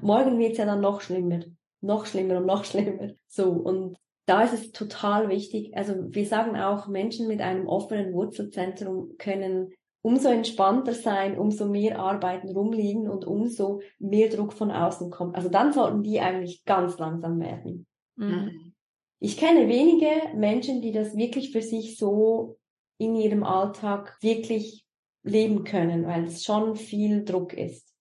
[0.00, 1.40] Morgen wird's ja dann noch schlimmer,
[1.80, 3.10] noch schlimmer und noch schlimmer.
[3.26, 3.96] So und
[4.28, 5.74] da ist es total wichtig.
[5.74, 11.98] Also wir sagen auch, Menschen mit einem offenen Wurzelzentrum können umso entspannter sein, umso mehr
[11.98, 15.34] Arbeiten rumliegen und umso mehr Druck von außen kommt.
[15.34, 17.86] Also dann sollten die eigentlich ganz langsam werden.
[18.16, 18.74] Mhm.
[19.18, 22.58] Ich kenne wenige Menschen, die das wirklich für sich so
[22.98, 24.84] in ihrem Alltag wirklich
[25.22, 27.94] leben können, weil es schon viel Druck ist.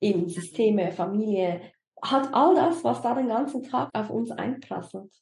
[0.00, 1.60] Eben Systeme, Familie,
[2.02, 5.12] hat all das, was da den ganzen Tag auf uns einprasselt.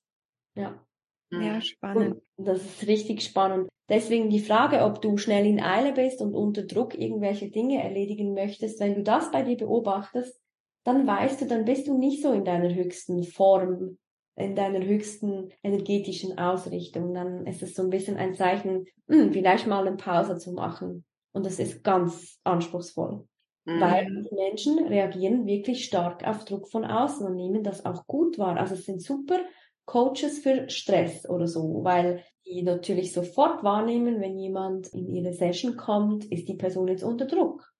[0.56, 0.82] Ja.
[1.30, 2.22] Ja, spannend.
[2.36, 3.68] Und das ist richtig spannend.
[3.88, 8.32] Deswegen die Frage, ob du schnell in Eile bist und unter Druck irgendwelche Dinge erledigen
[8.32, 10.40] möchtest, wenn du das bei dir beobachtest,
[10.84, 13.98] dann weißt du, dann bist du nicht so in deiner höchsten Form,
[14.36, 19.32] in deiner höchsten energetischen Ausrichtung, dann ist es so ein bisschen ein Zeichen, mh, hm,
[19.32, 21.04] vielleicht mal eine Pause zu machen.
[21.32, 23.26] Und das ist ganz anspruchsvoll.
[23.64, 23.80] Mhm.
[23.80, 28.38] Weil die Menschen reagieren wirklich stark auf Druck von außen und nehmen das auch gut
[28.38, 28.56] wahr.
[28.56, 29.40] Also es sind super
[29.86, 35.76] Coaches für Stress oder so, weil die natürlich sofort wahrnehmen, wenn jemand in ihre Session
[35.76, 37.72] kommt, ist die Person jetzt unter Druck.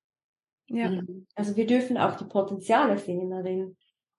[0.68, 0.90] Ja.
[0.90, 1.26] Mhm.
[1.34, 3.76] Also wir dürfen auch die Potenziale sehen darin.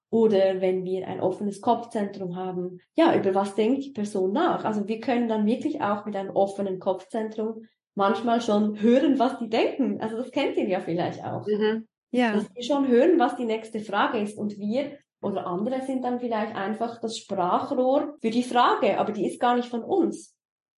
[0.10, 4.63] Oder wenn wir ein offenes Kopfzentrum haben, ja, über was denkt die Person nach?
[4.63, 9.50] Also wir können dann wirklich auch mit einem offenen Kopfzentrum manchmal schon hören, was die
[9.50, 10.00] denken.
[10.00, 11.45] Also das kennt ihr ja vielleicht auch.
[11.45, 11.88] Mhm.
[12.12, 12.34] Ja.
[12.34, 14.38] Dass wir schon hören, was die nächste Frage ist.
[14.38, 19.27] Und wir oder andere sind dann vielleicht einfach das Sprachrohr für die Frage, aber die
[19.27, 20.36] ist gar nicht von uns.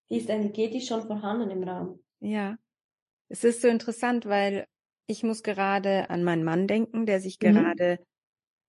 [0.10, 2.04] Die ist energetisch schon vorhanden im Raum.
[2.20, 2.58] Ja.
[3.28, 4.66] Es ist so interessant, weil
[5.08, 7.54] ich muss gerade an meinen Mann denken, der sich mhm.
[7.54, 8.00] gerade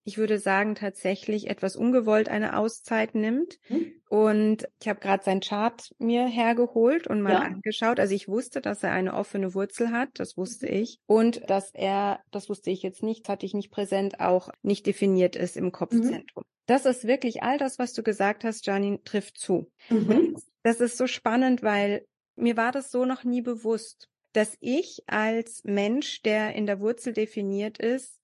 [0.04, 3.58] ich würde sagen, tatsächlich etwas ungewollt eine Auszeit nimmt.
[3.68, 3.92] Mhm.
[4.08, 7.38] Und ich habe gerade sein Chart mir hergeholt und mal ja.
[7.40, 8.00] angeschaut.
[8.00, 10.72] Also ich wusste, dass er eine offene Wurzel hat, das wusste mhm.
[10.72, 11.00] ich.
[11.06, 15.36] Und dass er, das wusste ich jetzt nicht, hatte ich nicht präsent, auch nicht definiert
[15.36, 16.44] ist im Kopfzentrum.
[16.44, 16.50] Mhm.
[16.66, 19.70] Das ist wirklich all das, was du gesagt hast, Janine, trifft zu.
[19.88, 20.36] Mhm.
[20.62, 25.62] Das ist so spannend, weil mir war das so noch nie bewusst, dass ich als
[25.64, 28.19] Mensch, der in der Wurzel definiert ist,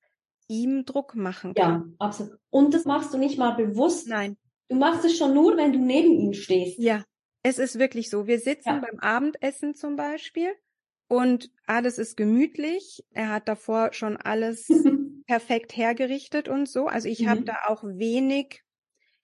[0.48, 1.94] ihm Druck machen kann.
[1.98, 2.38] Ja, absolut.
[2.50, 4.08] Und das machst du nicht mal bewusst.
[4.08, 4.36] Nein.
[4.68, 6.78] Du machst es schon nur, wenn du neben ihm stehst.
[6.78, 7.04] Ja,
[7.42, 8.26] es ist wirklich so.
[8.26, 8.80] Wir sitzen ja.
[8.80, 10.52] beim Abendessen zum Beispiel
[11.08, 13.04] und alles ist gemütlich.
[13.10, 14.66] Er hat davor schon alles
[15.26, 16.86] perfekt hergerichtet und so.
[16.86, 17.28] Also ich mhm.
[17.28, 18.62] habe da auch wenig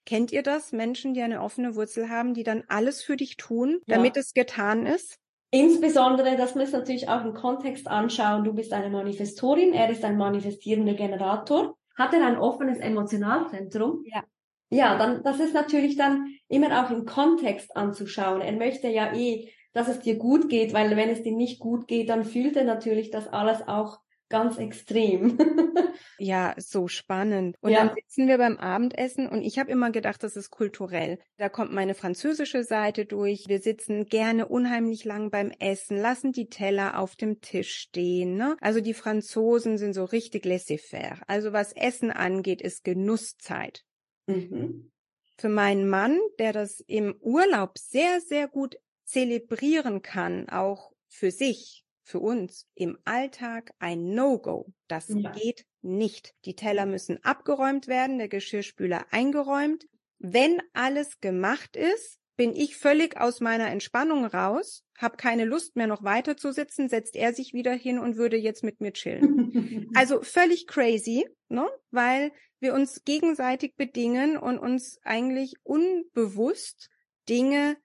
[0.05, 0.73] Kennt ihr das?
[0.73, 4.21] Menschen, die eine offene Wurzel haben, die dann alles für dich tun, damit ja.
[4.21, 5.19] es getan ist?
[5.55, 8.43] Insbesondere, das muss natürlich auch im Kontext anschauen.
[8.43, 11.77] Du bist eine Manifestorin, er ist ein manifestierender Generator.
[11.95, 14.03] Hat er ein offenes Emotionalzentrum?
[14.07, 14.25] Ja.
[14.71, 18.41] Ja, dann, das ist natürlich dann immer auch im Kontext anzuschauen.
[18.41, 21.87] Er möchte ja eh, dass es dir gut geht, weil wenn es dir nicht gut
[21.87, 23.99] geht, dann fühlt er natürlich das alles auch
[24.33, 25.39] ganz extrem.
[26.19, 27.55] ja, so spannend.
[27.61, 27.85] Und ja.
[27.85, 31.19] dann sitzen wir beim Abendessen und ich habe immer gedacht, das ist kulturell.
[31.37, 33.45] Da kommt meine französische Seite durch.
[33.47, 38.37] Wir sitzen gerne unheimlich lang beim Essen, lassen die Teller auf dem Tisch stehen.
[38.37, 38.57] Ne?
[38.63, 41.21] Also die Franzosen sind so richtig laissez-faire.
[41.27, 43.85] Also was Essen angeht, ist Genusszeit.
[44.27, 44.91] Mhm.
[45.37, 51.85] Für meinen Mann, der das im Urlaub sehr, sehr gut zelebrieren kann, auch für sich,
[52.03, 54.73] für uns im Alltag ein No-Go.
[54.89, 55.31] Das ja.
[55.31, 56.35] geht nicht.
[56.45, 59.87] Die Teller müssen abgeräumt werden, der Geschirrspüler eingeräumt.
[60.19, 65.87] Wenn alles gemacht ist, bin ich völlig aus meiner Entspannung raus, habe keine Lust mehr
[65.87, 69.91] noch weiter zu sitzen, setzt er sich wieder hin und würde jetzt mit mir chillen.
[69.95, 71.69] also völlig crazy, ne?
[71.91, 76.89] weil wir uns gegenseitig bedingen und uns eigentlich unbewusst
[77.29, 77.77] Dinge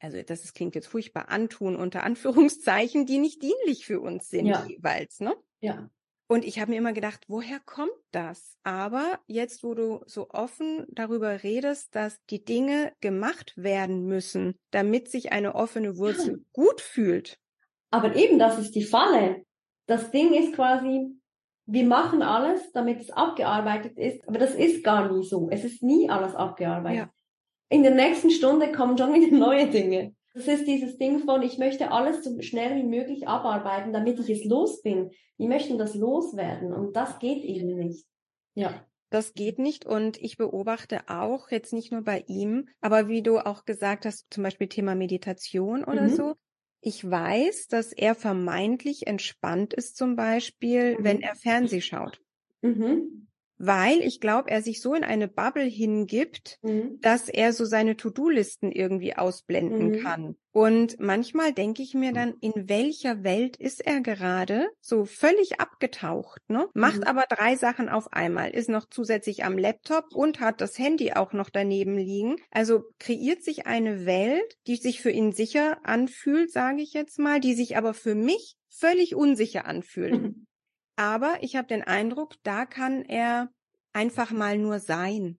[0.00, 4.46] also das ist, klingt jetzt furchtbar, antun unter Anführungszeichen, die nicht dienlich für uns sind
[4.46, 4.64] ja.
[4.66, 5.34] jeweils, ne?
[5.60, 5.90] Ja.
[6.26, 8.56] Und ich habe mir immer gedacht, woher kommt das?
[8.62, 15.10] Aber jetzt, wo du so offen darüber redest, dass die Dinge gemacht werden müssen, damit
[15.10, 16.44] sich eine offene Wurzel ja.
[16.52, 17.38] gut fühlt.
[17.90, 19.44] Aber eben, das ist die Falle.
[19.86, 21.08] Das Ding ist quasi,
[21.66, 25.50] wir machen alles, damit es abgearbeitet ist, aber das ist gar nie so.
[25.50, 27.08] Es ist nie alles abgearbeitet.
[27.08, 27.19] Ja
[27.70, 30.14] in der nächsten Stunde kommen schon wieder neue Dinge.
[30.34, 34.28] Das ist dieses Ding von, ich möchte alles so schnell wie möglich abarbeiten, damit ich
[34.28, 35.10] es los bin.
[35.38, 38.06] Die möchten das loswerden und das geht eben nicht.
[38.54, 38.84] Ja.
[39.10, 43.38] Das geht nicht und ich beobachte auch jetzt nicht nur bei ihm, aber wie du
[43.38, 46.14] auch gesagt hast, zum Beispiel Thema Meditation oder mhm.
[46.14, 46.34] so.
[46.80, 51.04] Ich weiß, dass er vermeintlich entspannt ist zum Beispiel, mhm.
[51.04, 52.20] wenn er Fernseh schaut.
[52.62, 53.26] Mhm
[53.62, 56.98] weil ich glaube, er sich so in eine Bubble hingibt, mhm.
[57.02, 60.02] dass er so seine To-Do-Listen irgendwie ausblenden mhm.
[60.02, 60.36] kann.
[60.50, 64.70] Und manchmal denke ich mir dann, in welcher Welt ist er gerade?
[64.80, 66.68] So völlig abgetaucht, ne?
[66.72, 67.04] Macht mhm.
[67.04, 71.34] aber drei Sachen auf einmal, ist noch zusätzlich am Laptop und hat das Handy auch
[71.34, 72.36] noch daneben liegen.
[72.50, 77.40] Also kreiert sich eine Welt, die sich für ihn sicher anfühlt, sage ich jetzt mal,
[77.40, 80.34] die sich aber für mich völlig unsicher anfühlt.
[81.00, 81.06] Mhm.
[81.06, 83.50] Aber ich habe den Eindruck, da kann er
[83.92, 85.38] einfach mal nur sein.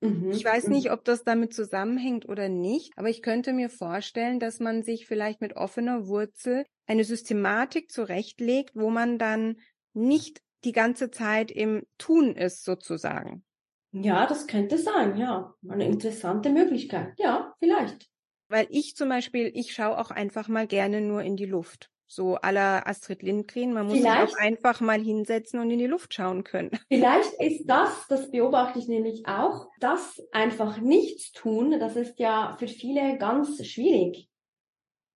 [0.00, 0.30] Mhm.
[0.30, 4.60] Ich weiß nicht, ob das damit zusammenhängt oder nicht, aber ich könnte mir vorstellen, dass
[4.60, 9.56] man sich vielleicht mit offener Wurzel eine Systematik zurechtlegt, wo man dann
[9.94, 13.44] nicht die ganze Zeit im Tun ist, sozusagen.
[13.92, 15.54] Ja, das könnte sein, ja.
[15.68, 17.14] Eine interessante Möglichkeit.
[17.18, 18.10] Ja, vielleicht.
[18.48, 22.36] Weil ich zum Beispiel, ich schaue auch einfach mal gerne nur in die Luft so
[22.36, 23.74] aller Astrid Lindgren.
[23.74, 26.70] Man muss Vielleicht, sich auch einfach mal hinsetzen und in die Luft schauen können.
[26.88, 32.56] Vielleicht ist das, das beobachte ich nämlich auch, das einfach nichts tun, das ist ja
[32.58, 34.28] für viele ganz schwierig.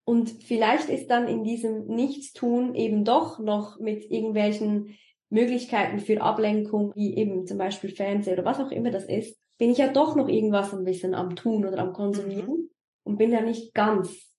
[0.05, 4.97] Und vielleicht ist dann in diesem Nichtstun eben doch noch mit irgendwelchen
[5.31, 9.71] Möglichkeiten für Ablenkung, wie eben zum Beispiel Fernsehen oder was auch immer das ist, bin
[9.71, 12.71] ich ja doch noch irgendwas ein bisschen am Tun oder am Konsumieren mhm.
[13.05, 14.32] und bin ja nicht ganz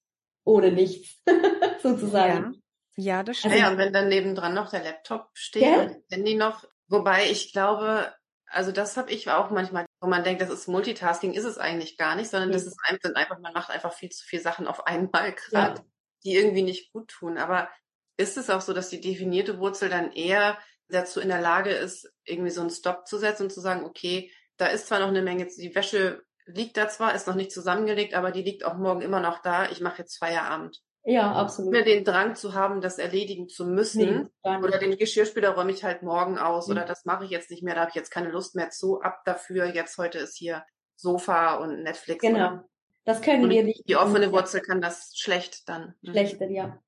[0.44, 1.22] ohne nichts,
[1.82, 2.62] sozusagen.
[2.96, 3.18] Ja.
[3.18, 3.56] ja, das stimmt.
[3.56, 5.82] Ja, und wenn dann nebendran noch der Laptop steht ja?
[5.82, 8.14] und das Handy noch, wobei ich glaube,
[8.54, 11.98] also das habe ich auch manchmal, wo man denkt, das ist Multitasking, ist es eigentlich
[11.98, 12.54] gar nicht, sondern mhm.
[12.54, 12.78] das ist
[13.14, 15.86] einfach, man macht einfach viel zu viel Sachen auf einmal gerade, ja.
[16.24, 17.38] die irgendwie nicht gut tun.
[17.38, 17.70] Aber
[18.18, 20.58] ist es auch so, dass die definierte Wurzel dann eher
[20.90, 24.32] dazu in der Lage ist, irgendwie so einen Stop zu setzen und zu sagen, okay,
[24.58, 28.14] da ist zwar noch eine Menge, die Wäsche liegt da zwar, ist noch nicht zusammengelegt,
[28.14, 29.70] aber die liegt auch morgen immer noch da.
[29.70, 30.82] Ich mache jetzt Feierabend.
[31.06, 31.72] Ja, absolut.
[31.72, 34.30] Mehr den Drang zu haben, das erledigen zu müssen.
[34.46, 36.68] Nee, oder den Geschirrspüler räume ich halt morgen aus.
[36.68, 36.74] Mhm.
[36.74, 39.02] Oder das mache ich jetzt nicht mehr, da habe ich jetzt keine Lust mehr zu.
[39.02, 40.64] Ab dafür, jetzt heute ist hier
[40.96, 42.22] Sofa und Netflix.
[42.22, 42.60] Genau.
[43.04, 43.88] Das können und wir nicht.
[43.90, 45.94] Die offene Wurzel kann das schlecht dann.
[46.02, 46.12] Mhm.
[46.12, 46.80] Schlechter, ja.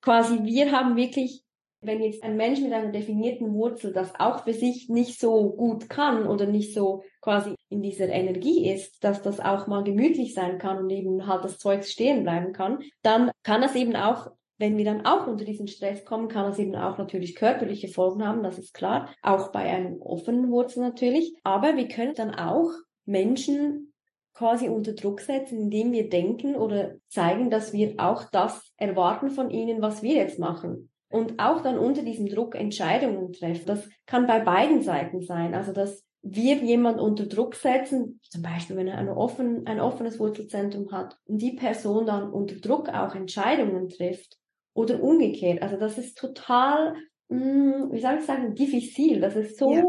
[0.00, 1.44] Quasi, wir haben wirklich
[1.84, 5.88] wenn jetzt ein Mensch mit einer definierten Wurzel das auch für sich nicht so gut
[5.88, 10.58] kann oder nicht so quasi in dieser Energie ist, dass das auch mal gemütlich sein
[10.58, 14.76] kann und eben halt das Zeug stehen bleiben kann, dann kann es eben auch wenn
[14.78, 18.44] wir dann auch unter diesen Stress kommen, kann es eben auch natürlich körperliche Folgen haben,
[18.44, 21.34] das ist klar, auch bei einem offenen Wurzel natürlich.
[21.42, 22.70] Aber wir können dann auch
[23.04, 23.92] Menschen
[24.32, 29.50] quasi unter Druck setzen, indem wir denken oder zeigen, dass wir auch das erwarten von
[29.50, 30.90] ihnen, was wir jetzt machen.
[31.10, 33.66] und auch dann unter diesem Druck Entscheidungen treffen.
[33.66, 35.54] Das kann bei beiden Seiten sein.
[35.54, 40.18] Also dass wir jemand unter Druck setzen, zum Beispiel wenn er ein, offen, ein offenes
[40.18, 44.38] Wurzelzentrum hat und die Person dann unter Druck auch Entscheidungen trifft
[44.72, 45.62] oder umgekehrt.
[45.62, 46.94] Also das ist total,
[47.28, 49.20] mh, hm, wie soll ich sagen, diffizil.
[49.20, 49.84] Das ist so, ja.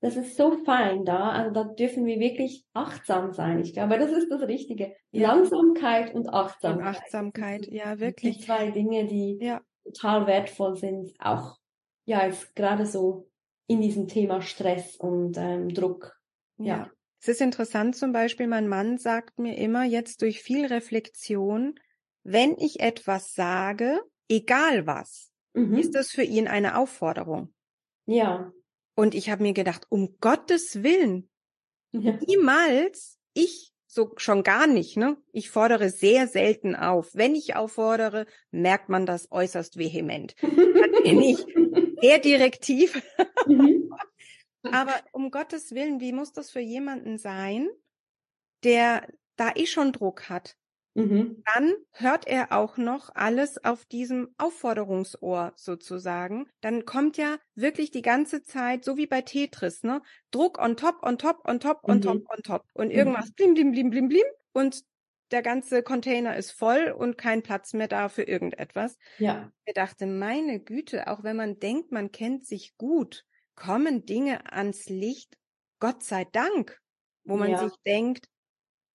[0.00, 1.28] das ist so fein da.
[1.28, 3.60] Also da dürfen wir wirklich achtsam sein.
[3.60, 4.94] Ich glaube, das ist das Richtige.
[5.10, 5.34] Ja.
[5.34, 6.80] Langsamkeit und Achtsamkeit.
[6.80, 8.38] Und Achtsamkeit, ja, wirklich.
[8.38, 11.58] Die zwei Dinge, die ja total wertvoll sind, auch
[12.06, 13.28] ja jetzt gerade so
[13.66, 16.18] in diesem Thema Stress und ähm, Druck.
[16.58, 16.66] Ja.
[16.66, 16.90] ja.
[17.20, 21.74] Es ist interessant zum Beispiel, mein Mann sagt mir immer jetzt durch viel Reflexion,
[22.22, 25.78] wenn ich etwas sage, egal was, mhm.
[25.78, 27.54] ist das für ihn eine Aufforderung.
[28.06, 28.52] Ja.
[28.94, 31.30] Und ich habe mir gedacht, um Gottes Willen,
[31.92, 32.18] ja.
[32.26, 35.16] niemals, ich so schon gar nicht, ne?
[35.32, 37.14] Ich fordere sehr selten auf.
[37.14, 40.34] Wenn ich auffordere, merkt man das äußerst vehement.
[40.42, 41.46] Dann bin ich
[42.04, 43.02] sehr direktiv.
[43.46, 43.90] Mhm.
[44.62, 47.68] Aber um Gottes Willen, wie muss das für jemanden sein,
[48.62, 50.56] der da eh schon Druck hat?
[50.94, 51.42] Mhm.
[51.52, 56.46] Dann hört er auch noch alles auf diesem Aufforderungsohr sozusagen.
[56.60, 60.02] Dann kommt ja wirklich die ganze Zeit, so wie bei Tetris, ne?
[60.30, 62.02] Druck on top, on top, on top, on mhm.
[62.02, 62.64] top, on top.
[62.74, 62.98] Und mhm.
[62.98, 64.26] irgendwas blim, blim, blim, blim, blim.
[64.52, 64.84] Und
[65.34, 68.96] der ganze Container ist voll und kein Platz mehr da für irgendetwas.
[69.18, 69.52] Ja.
[69.64, 74.88] Er dachte, meine Güte, auch wenn man denkt, man kennt sich gut, kommen Dinge ans
[74.88, 75.36] Licht,
[75.80, 76.80] Gott sei Dank,
[77.24, 77.58] wo man ja.
[77.58, 78.28] sich denkt,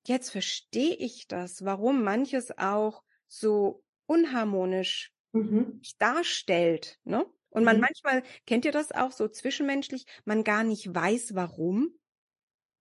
[0.07, 5.81] jetzt verstehe ich das, warum manches auch so unharmonisch mhm.
[5.99, 7.25] darstellt, ne?
[7.51, 7.81] Und man mhm.
[7.81, 11.98] manchmal, kennt ihr das auch so zwischenmenschlich, man gar nicht weiß, warum?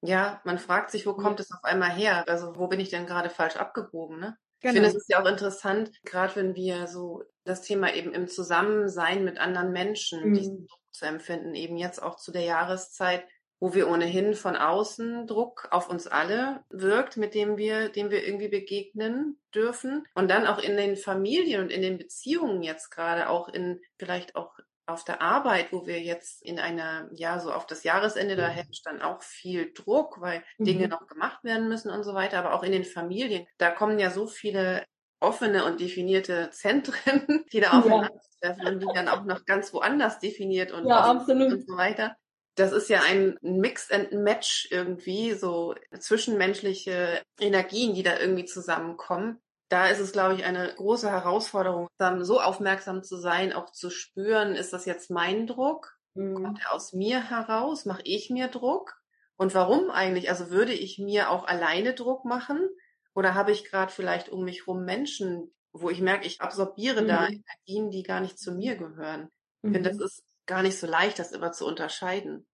[0.01, 2.25] Ja, man fragt sich, wo kommt es auf einmal her?
[2.29, 4.37] Also wo bin ich denn gerade falsch abgebogen, ne?
[4.61, 4.73] Genau.
[4.73, 4.89] Ich finde, genau.
[4.89, 9.39] es ist ja auch interessant, gerade wenn wir so das Thema eben im Zusammensein mit
[9.39, 10.35] anderen Menschen, mhm.
[10.35, 13.25] diesen Druck zu empfinden, eben jetzt auch zu der Jahreszeit,
[13.61, 18.27] wo wir ohnehin von außen Druck auf uns alle wirkt, mit dem wir, dem wir
[18.27, 20.07] irgendwie begegnen dürfen.
[20.15, 24.37] Und dann auch in den Familien und in den Beziehungen jetzt gerade, auch in vielleicht
[24.37, 28.49] auch auf der Arbeit, wo wir jetzt in einer, ja, so auf das Jahresende, da
[28.49, 30.65] herrscht dann auch viel Druck, weil mhm.
[30.65, 33.99] Dinge noch gemacht werden müssen und so weiter, aber auch in den Familien, da kommen
[33.99, 34.85] ja so viele
[35.21, 38.69] offene und definierte Zentren, die da aufeinandertreffen ja.
[38.71, 41.53] und die dann auch noch ganz woanders definiert und, ja, absolut.
[41.53, 42.17] und so weiter
[42.59, 49.41] das ist ja ein Mix and Match irgendwie, so zwischenmenschliche Energien, die da irgendwie zusammenkommen.
[49.69, 51.89] Da ist es, glaube ich, eine große Herausforderung,
[52.21, 55.99] so aufmerksam zu sein, auch zu spüren, ist das jetzt mein Druck?
[56.15, 56.43] Mhm.
[56.43, 57.85] Kommt er aus mir heraus?
[57.85, 58.97] Mache ich mir Druck?
[59.37, 60.31] Und warum eigentlich?
[60.31, 62.69] Also würde ich mir auch alleine Druck machen?
[63.15, 67.09] Oder habe ich gerade vielleicht um mich rum Menschen, wo ich merke, ich absorbiere mhm.
[67.09, 69.29] da Energien, die gar nicht zu mir gehören?
[69.63, 69.75] Ich mhm.
[69.75, 72.47] finde, das ist gar nicht so leicht, das immer zu unterscheiden.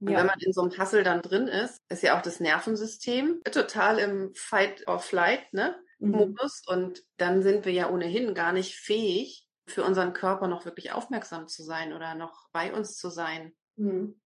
[0.00, 0.18] Und ja.
[0.18, 3.98] wenn man in so einem Hassel dann drin ist, ist ja auch das Nervensystem total
[3.98, 5.76] im Fight-or-Flight, ne?
[5.98, 6.10] Mhm.
[6.10, 6.62] Modus.
[6.66, 11.46] Und dann sind wir ja ohnehin gar nicht fähig, für unseren Körper noch wirklich aufmerksam
[11.46, 13.54] zu sein oder noch bei uns zu sein.
[13.76, 14.20] Mhm.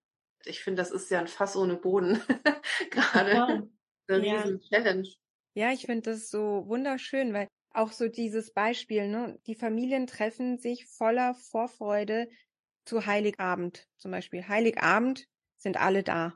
[0.45, 2.21] Ich finde, das ist ja ein Fass ohne Boden.
[2.91, 3.47] Gerade ja.
[3.47, 4.79] eine riesen ja.
[4.79, 5.09] Challenge.
[5.55, 9.39] Ja, ich finde das so wunderschön, weil auch so dieses Beispiel, ne?
[9.47, 12.29] Die Familien treffen sich voller Vorfreude
[12.85, 14.47] zu Heiligabend zum Beispiel.
[14.47, 16.35] Heiligabend sind alle da.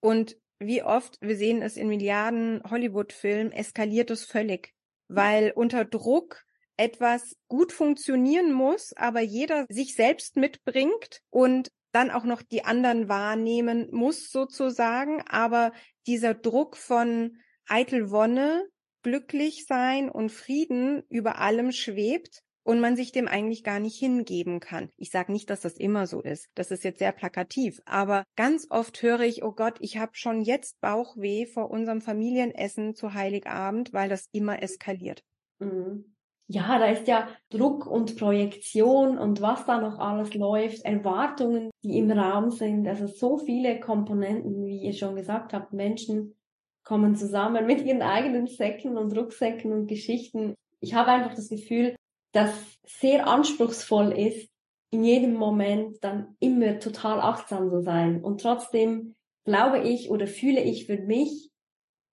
[0.00, 4.72] Und wie oft, wir sehen es in Milliarden Hollywood-Filmen, eskaliert es völlig,
[5.08, 6.44] weil unter Druck
[6.76, 13.08] etwas gut funktionieren muss, aber jeder sich selbst mitbringt und dann auch noch die anderen
[13.08, 15.72] wahrnehmen muss sozusagen, aber
[16.06, 18.66] dieser Druck von eitel Wonne,
[19.02, 24.58] glücklich sein und Frieden über allem schwebt und man sich dem eigentlich gar nicht hingeben
[24.58, 24.90] kann.
[24.96, 26.48] Ich sage nicht, dass das immer so ist.
[26.56, 30.42] Das ist jetzt sehr plakativ, aber ganz oft höre ich, oh Gott, ich habe schon
[30.42, 35.22] jetzt Bauchweh vor unserem Familienessen zu Heiligabend, weil das immer eskaliert.
[35.60, 36.16] Mhm.
[36.48, 41.98] Ja, da ist ja Druck und Projektion und was da noch alles läuft, Erwartungen, die
[41.98, 46.36] im Raum sind, also so viele Komponenten, wie ihr schon gesagt habt, Menschen
[46.84, 50.54] kommen zusammen mit ihren eigenen Säcken und Rucksäcken und Geschichten.
[50.80, 51.96] Ich habe einfach das Gefühl,
[52.36, 52.52] das
[52.84, 54.48] sehr anspruchsvoll ist,
[54.90, 58.22] in jedem Moment dann immer total achtsam zu sein.
[58.22, 59.14] Und trotzdem
[59.44, 61.50] glaube ich oder fühle ich für mich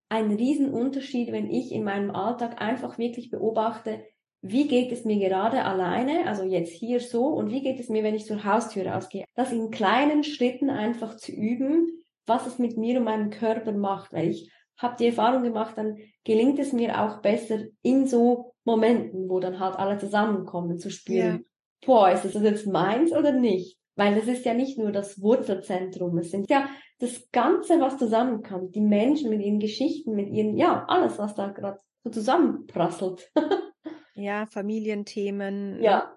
[0.08, 4.04] einen riesen Unterschied, wenn ich in meinem Alltag einfach wirklich beobachte,
[4.40, 8.02] wie geht es mir gerade alleine, also jetzt hier so, und wie geht es mir,
[8.02, 9.24] wenn ich zur Haustür rausgehe.
[9.34, 14.12] Das in kleinen Schritten einfach zu üben, was es mit mir und meinem Körper macht,
[14.12, 19.28] weil ich habe die Erfahrung gemacht, dann gelingt es mir auch besser in so Momenten,
[19.28, 21.44] wo dann halt alle zusammenkommen, zu spüren.
[21.84, 23.78] boah, ist das jetzt meins oder nicht?
[23.96, 26.68] Weil das ist ja nicht nur das Wurzelzentrum, es sind ja
[26.98, 31.48] das Ganze, was zusammenkommt, die Menschen mit ihren Geschichten, mit ihren, ja, alles, was da
[31.48, 33.30] gerade so zusammenprasselt.
[34.14, 35.78] ja, Familienthemen.
[35.78, 35.84] Ne?
[35.84, 36.16] Ja.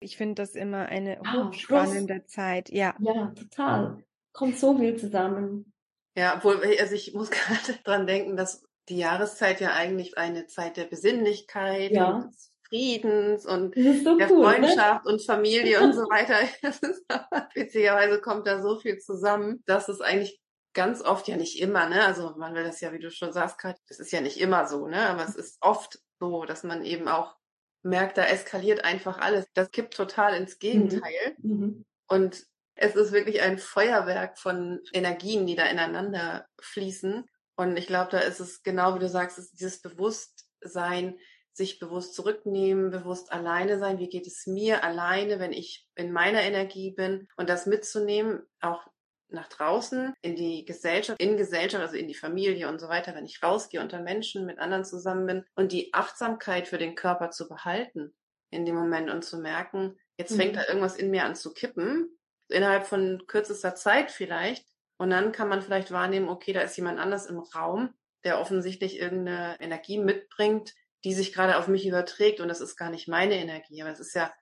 [0.00, 2.70] Ich finde das immer eine ah, hochspannende Zeit.
[2.70, 2.94] Ja.
[3.00, 4.04] Ja, total.
[4.32, 5.72] Kommt so viel zusammen.
[6.16, 10.76] Ja, obwohl, also ich muss gerade dran denken, dass die Jahreszeit ja eigentlich eine Zeit
[10.76, 12.10] der Besinnlichkeit ja.
[12.10, 14.44] und des Friedens und so der cool, ne?
[14.44, 15.12] Freundschaft ne?
[15.12, 16.38] und Familie und so weiter.
[17.54, 20.40] witzigerweise kommt da so viel zusammen, dass es eigentlich
[20.74, 22.04] ganz oft ja nicht immer, ne?
[22.04, 24.66] Also man will das ja, wie du schon sagst, gerade, das ist ja nicht immer
[24.66, 25.08] so, ne?
[25.08, 27.36] Aber es ist oft so, dass man eben auch
[27.82, 29.46] merkt, da eskaliert einfach alles.
[29.54, 31.36] Das kippt total ins Gegenteil.
[31.38, 31.52] Mhm.
[31.52, 31.84] mhm.
[32.08, 32.46] Und
[32.76, 37.24] es ist wirklich ein Feuerwerk von Energien, die da ineinander fließen.
[37.56, 41.18] Und ich glaube, da ist es genau wie du sagst, ist dieses Bewusstsein,
[41.54, 43.98] sich bewusst zurücknehmen, bewusst alleine sein.
[43.98, 47.28] Wie geht es mir alleine, wenn ich in meiner Energie bin?
[47.38, 48.86] Und das mitzunehmen, auch
[49.28, 53.24] nach draußen, in die Gesellschaft, in Gesellschaft, also in die Familie und so weiter, wenn
[53.24, 57.48] ich rausgehe unter Menschen, mit anderen zusammen bin und die Achtsamkeit für den Körper zu
[57.48, 58.14] behalten
[58.50, 60.36] in dem Moment und zu merken, jetzt mhm.
[60.36, 62.15] fängt da irgendwas in mir an zu kippen,
[62.48, 64.66] innerhalb von kürzester Zeit vielleicht.
[64.98, 67.92] Und dann kann man vielleicht wahrnehmen, okay, da ist jemand anders im Raum,
[68.24, 70.74] der offensichtlich irgendeine Energie mitbringt,
[71.04, 74.00] die sich gerade auf mich überträgt und das ist gar nicht meine Energie, aber es
[74.00, 74.32] ist ja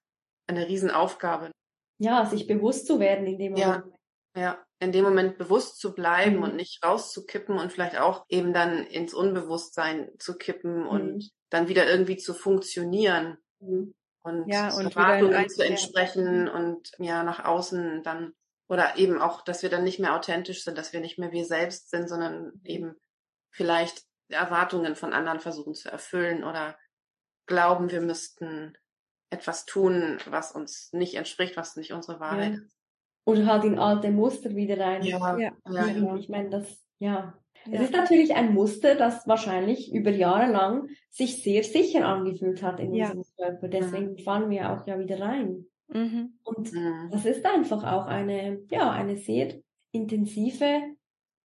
[0.47, 1.51] eine Riesenaufgabe.
[1.99, 3.95] Ja, sich bewusst zu werden in dem Moment.
[4.35, 4.65] Ja, ja.
[4.81, 6.43] in dem Moment bewusst zu bleiben mhm.
[6.43, 10.89] und nicht rauszukippen und vielleicht auch eben dann ins Unbewusstsein zu kippen mhm.
[10.89, 13.39] und dann wieder irgendwie zu funktionieren.
[13.61, 13.95] Mhm.
[14.25, 18.33] Und, ja, und Erwartungen zu entsprechen und ja, nach außen dann
[18.69, 21.45] oder eben auch, dass wir dann nicht mehr authentisch sind, dass wir nicht mehr wir
[21.45, 22.97] selbst sind, sondern eben
[23.51, 26.79] vielleicht Erwartungen von anderen versuchen zu erfüllen oder
[27.47, 28.77] glauben, wir müssten
[29.29, 32.59] etwas tun, was uns nicht entspricht, was nicht unsere Wahrheit ja.
[32.59, 32.77] ist.
[33.27, 35.03] Oder halt in alte Muster wieder rein.
[35.03, 35.53] Ja, ja.
[35.69, 36.17] ja.
[36.17, 37.39] Ich meine, das, ja.
[37.71, 42.81] Es ist natürlich ein Muster, das wahrscheinlich über Jahre lang sich sehr sicher angefühlt hat
[42.81, 43.69] in unserem Körper.
[43.69, 44.19] Deswegen mhm.
[44.19, 45.67] fallen wir auch ja wieder rein.
[45.89, 46.39] Mhm.
[46.43, 47.09] Und mhm.
[47.11, 49.55] das ist einfach auch eine, ja, eine sehr
[49.93, 50.83] intensive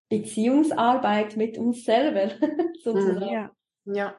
[0.10, 2.32] Beziehungsarbeit mit uns selber
[2.84, 3.32] sozusagen.
[3.32, 3.52] Ja.
[3.86, 4.18] ja.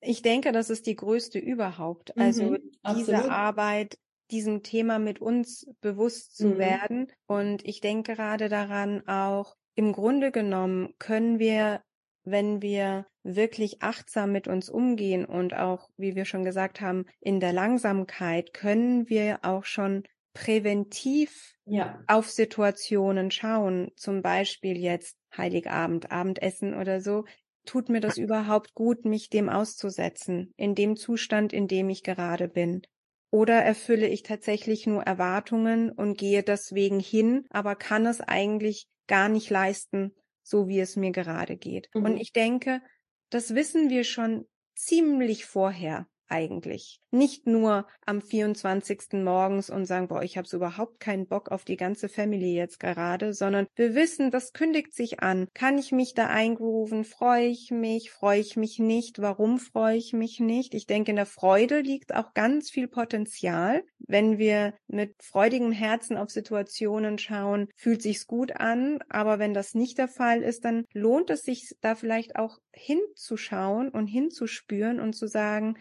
[0.00, 2.16] Ich denke, das ist die größte überhaupt.
[2.16, 2.58] Also mhm,
[2.96, 3.30] diese absolut.
[3.30, 3.98] Arbeit,
[4.30, 6.58] diesem Thema mit uns bewusst zu mhm.
[6.58, 7.12] werden.
[7.26, 11.82] Und ich denke gerade daran auch, im Grunde genommen können wir,
[12.24, 17.40] wenn wir wirklich achtsam mit uns umgehen und auch, wie wir schon gesagt haben, in
[17.40, 20.02] der Langsamkeit, können wir auch schon
[20.32, 22.02] präventiv ja.
[22.06, 23.92] auf Situationen schauen.
[23.96, 27.24] Zum Beispiel jetzt Heiligabend, Abendessen oder so,
[27.66, 32.48] tut mir das überhaupt gut, mich dem auszusetzen, in dem Zustand, in dem ich gerade
[32.48, 32.82] bin?
[33.30, 39.28] Oder erfülle ich tatsächlich nur Erwartungen und gehe deswegen hin, aber kann es eigentlich gar
[39.28, 41.88] nicht leisten, so wie es mir gerade geht?
[41.94, 42.04] Mhm.
[42.04, 42.82] Und ich denke,
[43.30, 47.00] das wissen wir schon ziemlich vorher eigentlich.
[47.10, 49.14] Nicht nur am 24.
[49.24, 53.32] morgens und sagen, boah, ich habe überhaupt keinen Bock auf die ganze Family jetzt gerade,
[53.32, 55.48] sondern wir wissen, das kündigt sich an.
[55.54, 57.04] Kann ich mich da eingrooven?
[57.04, 58.10] Freue ich mich?
[58.10, 59.20] Freue ich mich nicht?
[59.20, 60.74] Warum freue ich mich nicht?
[60.74, 63.84] Ich denke, in der Freude liegt auch ganz viel Potenzial.
[63.98, 69.74] Wenn wir mit freudigem Herzen auf Situationen schauen, fühlt sich's gut an, aber wenn das
[69.74, 75.14] nicht der Fall ist, dann lohnt es sich da vielleicht auch hinzuschauen und hinzuspüren und
[75.14, 75.76] zu sagen,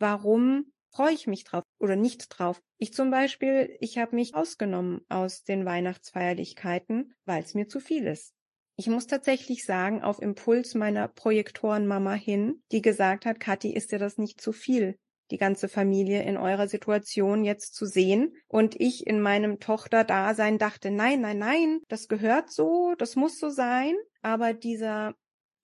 [0.00, 2.60] warum freue ich mich drauf oder nicht drauf.
[2.78, 8.06] Ich zum Beispiel, ich habe mich ausgenommen aus den Weihnachtsfeierlichkeiten, weil es mir zu viel
[8.06, 8.34] ist.
[8.76, 13.98] Ich muss tatsächlich sagen, auf Impuls meiner Projektorenmama hin, die gesagt hat, Kathi, ist dir
[13.98, 14.96] das nicht zu viel,
[15.30, 18.34] die ganze Familie in eurer Situation jetzt zu sehen?
[18.48, 23.50] Und ich in meinem Tochterdasein dachte, nein, nein, nein, das gehört so, das muss so
[23.50, 23.94] sein.
[24.22, 25.14] Aber dieser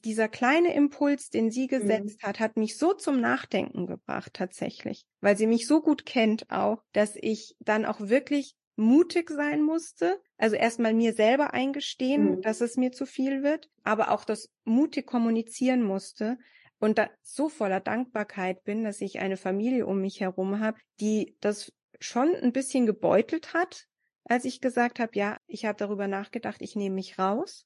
[0.07, 1.69] dieser kleine Impuls, den sie mhm.
[1.69, 2.27] gesetzt mhm.
[2.27, 6.83] hat, hat mich so zum Nachdenken gebracht tatsächlich, weil sie mich so gut kennt auch,
[6.93, 12.41] dass ich dann auch wirklich mutig sein musste, also erstmal mir selber eingestehen, mhm.
[12.43, 16.39] dass es mir zu viel wird, aber auch das mutig kommunizieren musste
[16.79, 21.37] und da so voller Dankbarkeit bin, dass ich eine Familie um mich herum habe, die
[21.41, 23.87] das schon ein bisschen gebeutelt hat,
[24.23, 27.66] als ich gesagt habe, ja, ich habe darüber nachgedacht, ich nehme mich raus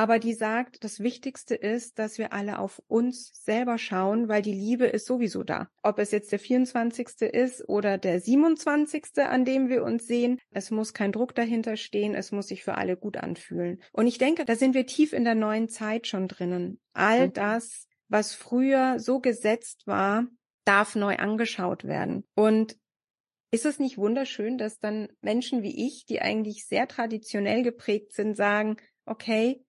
[0.00, 4.54] aber die sagt, das Wichtigste ist, dass wir alle auf uns selber schauen, weil die
[4.54, 5.68] Liebe ist sowieso da.
[5.82, 7.20] Ob es jetzt der 24.
[7.20, 12.14] ist oder der 27., an dem wir uns sehen, es muss kein Druck dahinter stehen,
[12.14, 13.82] es muss sich für alle gut anfühlen.
[13.92, 16.80] Und ich denke, da sind wir tief in der neuen Zeit schon drinnen.
[16.94, 17.34] All mhm.
[17.34, 20.26] das, was früher so gesetzt war,
[20.64, 22.24] darf neu angeschaut werden.
[22.34, 22.78] Und
[23.50, 28.34] ist es nicht wunderschön, dass dann Menschen wie ich, die eigentlich sehr traditionell geprägt sind,
[28.34, 29.62] sagen, okay,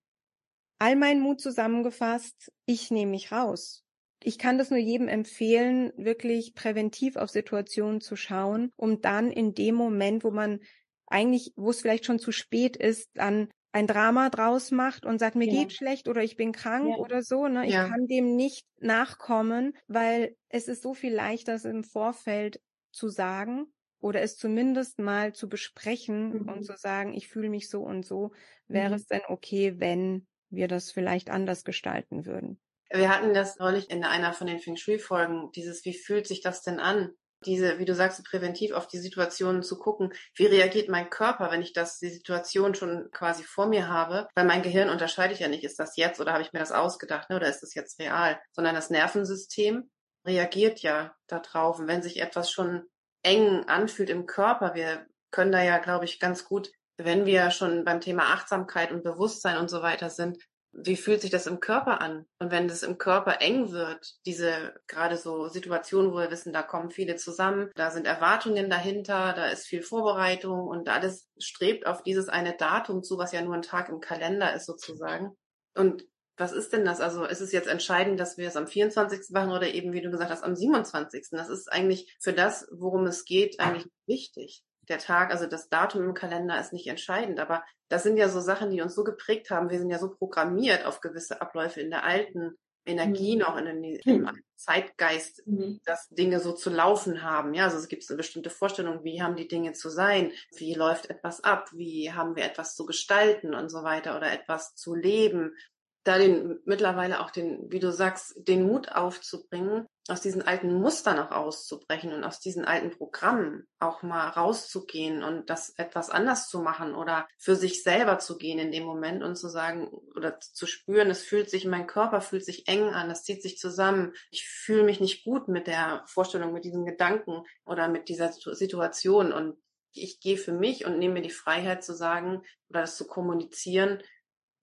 [0.82, 3.84] all mein Mut zusammengefasst, ich nehme mich raus.
[4.24, 9.54] Ich kann das nur jedem empfehlen, wirklich präventiv auf Situationen zu schauen, um dann in
[9.54, 10.60] dem Moment, wo man
[11.06, 15.36] eigentlich, wo es vielleicht schon zu spät ist, dann ein Drama draus macht und sagt,
[15.36, 15.62] mir ja.
[15.62, 16.96] geht schlecht oder ich bin krank ja.
[16.96, 17.48] oder so.
[17.48, 17.68] Ne?
[17.68, 17.88] Ich ja.
[17.88, 22.60] kann dem nicht nachkommen, weil es ist so viel leichter, es im Vorfeld
[22.92, 23.68] zu sagen
[24.00, 26.50] oder es zumindest mal zu besprechen mhm.
[26.50, 28.32] und zu sagen, ich fühle mich so und so,
[28.68, 28.96] wäre mhm.
[28.96, 32.60] es denn okay, wenn wir das vielleicht anders gestalten würden?
[32.92, 36.62] Wir hatten das neulich in einer von den Feng Shui-Folgen, dieses, wie fühlt sich das
[36.62, 37.12] denn an?
[37.46, 41.64] Diese, wie du sagst, präventiv auf die Situationen zu gucken, wie reagiert mein Körper, wenn
[41.64, 44.28] ich das, die Situation schon quasi vor mir habe?
[44.36, 47.30] Weil mein Gehirn unterscheidet ja nicht, ist das jetzt oder habe ich mir das ausgedacht,
[47.32, 48.40] ne, oder ist das jetzt real?
[48.52, 49.90] Sondern das Nervensystem
[50.24, 51.80] reagiert ja darauf.
[51.80, 52.84] Und wenn sich etwas schon
[53.24, 54.74] eng anfühlt im Körper.
[54.76, 56.72] Wir können da ja, glaube ich, ganz gut,
[57.06, 60.38] wenn wir schon beim Thema Achtsamkeit und Bewusstsein und so weiter sind,
[60.74, 62.26] wie fühlt sich das im Körper an?
[62.40, 66.64] Und wenn es im Körper eng wird, diese gerade so Situationen, wo wir wissen, da
[66.64, 72.04] kommen viele zusammen, da sind Erwartungen dahinter, da ist viel Vorbereitung und alles strebt auf
[72.04, 75.36] dieses eine Datum zu, was ja nur ein Tag im Kalender ist sozusagen.
[75.76, 76.06] Und
[76.38, 77.02] was ist denn das?
[77.02, 79.30] Also ist es jetzt entscheidend, dass wir es am 24.
[79.32, 81.28] machen oder eben, wie du gesagt hast, am 27.
[81.32, 84.64] Das ist eigentlich für das, worum es geht, eigentlich wichtig.
[84.92, 88.42] Der Tag, also das Datum im Kalender ist nicht entscheidend, aber das sind ja so
[88.42, 89.70] Sachen, die uns so geprägt haben.
[89.70, 93.42] Wir sind ja so programmiert auf gewisse Abläufe in der alten Energie mhm.
[93.42, 94.42] noch, in den, im mhm.
[94.58, 95.80] Zeitgeist, mhm.
[95.86, 97.54] dass Dinge so zu laufen haben.
[97.54, 101.10] Ja, also es gibt eine bestimmte Vorstellung, wie haben die Dinge zu sein, wie läuft
[101.10, 105.56] etwas ab, wie haben wir etwas zu gestalten und so weiter oder etwas zu leben
[106.04, 111.20] da den mittlerweile auch den, wie du sagst, den Mut aufzubringen, aus diesen alten Mustern
[111.20, 116.60] auch auszubrechen und aus diesen alten Programmen auch mal rauszugehen und das etwas anders zu
[116.60, 120.66] machen oder für sich selber zu gehen in dem Moment und zu sagen oder zu
[120.66, 124.14] spüren, es fühlt sich, mein Körper fühlt sich eng an, es zieht sich zusammen.
[124.32, 129.32] Ich fühle mich nicht gut mit der Vorstellung, mit diesen Gedanken oder mit dieser Situation
[129.32, 129.56] und
[129.94, 134.02] ich gehe für mich und nehme mir die Freiheit zu sagen oder das zu kommunizieren,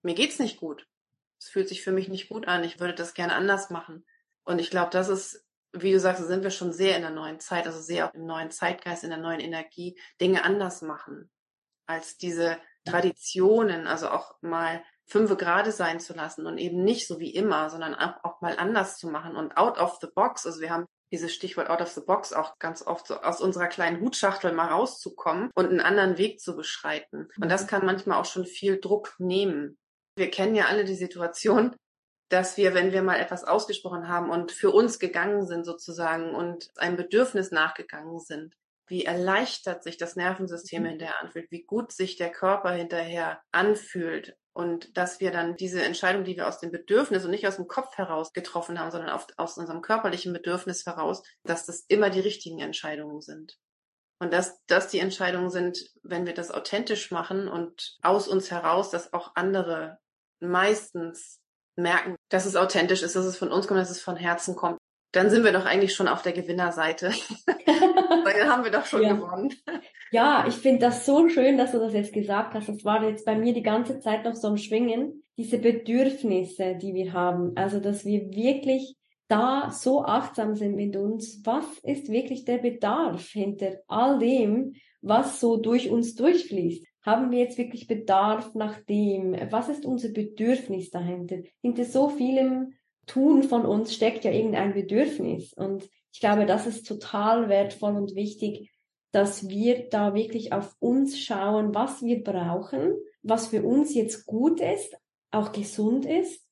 [0.01, 0.88] mir geht's nicht gut
[1.39, 4.05] es fühlt sich für mich nicht gut an, ich würde das gerne anders machen.
[4.43, 7.39] Und ich glaube, das ist, wie du sagst, sind wir schon sehr in der neuen
[7.39, 11.29] Zeit, also sehr auch im neuen Zeitgeist, in der neuen Energie, Dinge anders machen
[11.85, 17.19] als diese Traditionen, also auch mal fünfe Grade sein zu lassen und eben nicht so
[17.19, 20.45] wie immer, sondern auch, auch mal anders zu machen und out of the box.
[20.45, 23.67] Also wir haben dieses Stichwort out of the box auch ganz oft so aus unserer
[23.67, 27.27] kleinen Hutschachtel mal rauszukommen und einen anderen Weg zu beschreiten.
[27.41, 27.67] Und das mhm.
[27.67, 29.79] kann manchmal auch schon viel Druck nehmen.
[30.19, 31.75] Wir kennen ja alle die Situation,
[32.29, 36.69] dass wir, wenn wir mal etwas ausgesprochen haben und für uns gegangen sind sozusagen und
[36.77, 38.53] einem Bedürfnis nachgegangen sind,
[38.87, 40.87] wie erleichtert sich das Nervensystem mhm.
[40.87, 46.23] hinterher anfühlt, wie gut sich der Körper hinterher anfühlt und dass wir dann diese Entscheidung,
[46.23, 49.57] die wir aus dem Bedürfnis und nicht aus dem Kopf heraus getroffen haben, sondern aus
[49.57, 53.57] unserem körperlichen Bedürfnis heraus, dass das immer die richtigen Entscheidungen sind.
[54.21, 58.89] Und dass das die Entscheidungen sind, wenn wir das authentisch machen und aus uns heraus,
[58.89, 59.99] dass auch andere
[60.39, 61.39] meistens
[61.75, 64.77] merken, dass es authentisch ist, dass es von uns kommt, dass es von Herzen kommt,
[65.11, 67.11] dann sind wir doch eigentlich schon auf der Gewinnerseite.
[67.65, 69.13] dann haben wir doch schon ja.
[69.13, 69.53] gewonnen.
[70.11, 72.69] Ja, ich finde das so schön, dass du das jetzt gesagt hast.
[72.69, 75.23] Das war jetzt bei mir die ganze Zeit noch so am Schwingen.
[75.37, 77.53] Diese Bedürfnisse, die wir haben.
[77.55, 78.95] Also, dass wir wirklich
[79.27, 81.41] da so achtsam sind mit uns.
[81.43, 86.85] Was ist wirklich der Bedarf hinter all dem, was so durch uns durchfließt?
[87.09, 89.35] Haben wir jetzt wirklich Bedarf nach dem?
[89.49, 91.37] Was ist unser Bedürfnis dahinter?
[91.59, 92.75] Hinter so vielem
[93.07, 95.51] Tun von uns steckt ja irgendein Bedürfnis.
[95.53, 98.71] Und ich glaube, das ist total wertvoll und wichtig,
[99.11, 102.93] dass wir da wirklich auf uns schauen, was wir brauchen,
[103.23, 104.95] was für uns jetzt gut ist,
[105.31, 106.45] auch gesund ist.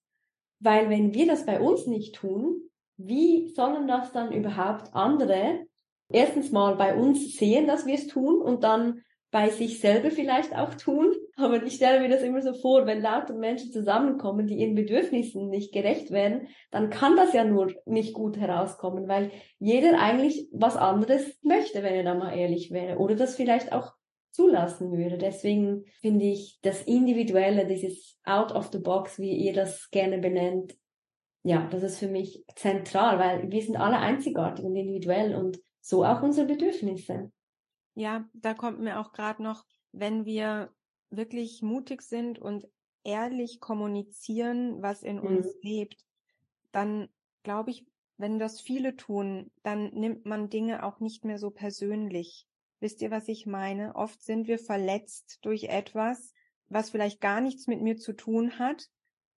[0.60, 2.64] Weil wenn wir das bei uns nicht tun,
[2.98, 5.68] wie sollen das dann überhaupt andere
[6.10, 9.04] erstens mal bei uns sehen, dass wir es tun und dann
[9.38, 11.14] bei sich selber vielleicht auch tun.
[11.36, 15.50] Aber ich stelle mir das immer so vor, wenn lauter Menschen zusammenkommen, die ihren Bedürfnissen
[15.50, 19.30] nicht gerecht werden, dann kann das ja nur nicht gut herauskommen, weil
[19.60, 23.94] jeder eigentlich was anderes möchte, wenn er da mal ehrlich wäre oder das vielleicht auch
[24.32, 25.20] zulassen würde.
[25.20, 30.74] Deswegen finde ich das Individuelle, dieses Out of the Box, wie ihr das gerne benennt,
[31.44, 36.04] ja, das ist für mich zentral, weil wir sind alle einzigartig und individuell und so
[36.04, 37.32] auch unsere Bedürfnisse.
[37.98, 40.72] Ja, da kommt mir auch gerade noch, wenn wir
[41.10, 42.68] wirklich mutig sind und
[43.04, 45.26] ehrlich kommunizieren, was in mhm.
[45.26, 46.06] uns lebt,
[46.72, 47.10] dann
[47.42, 47.88] glaube ich,
[48.18, 52.46] wenn das viele tun, dann nimmt man Dinge auch nicht mehr so persönlich.
[52.80, 53.96] Wisst ihr, was ich meine?
[53.96, 56.36] Oft sind wir verletzt durch etwas,
[56.70, 58.90] was vielleicht gar nichts mit mir zu tun hat.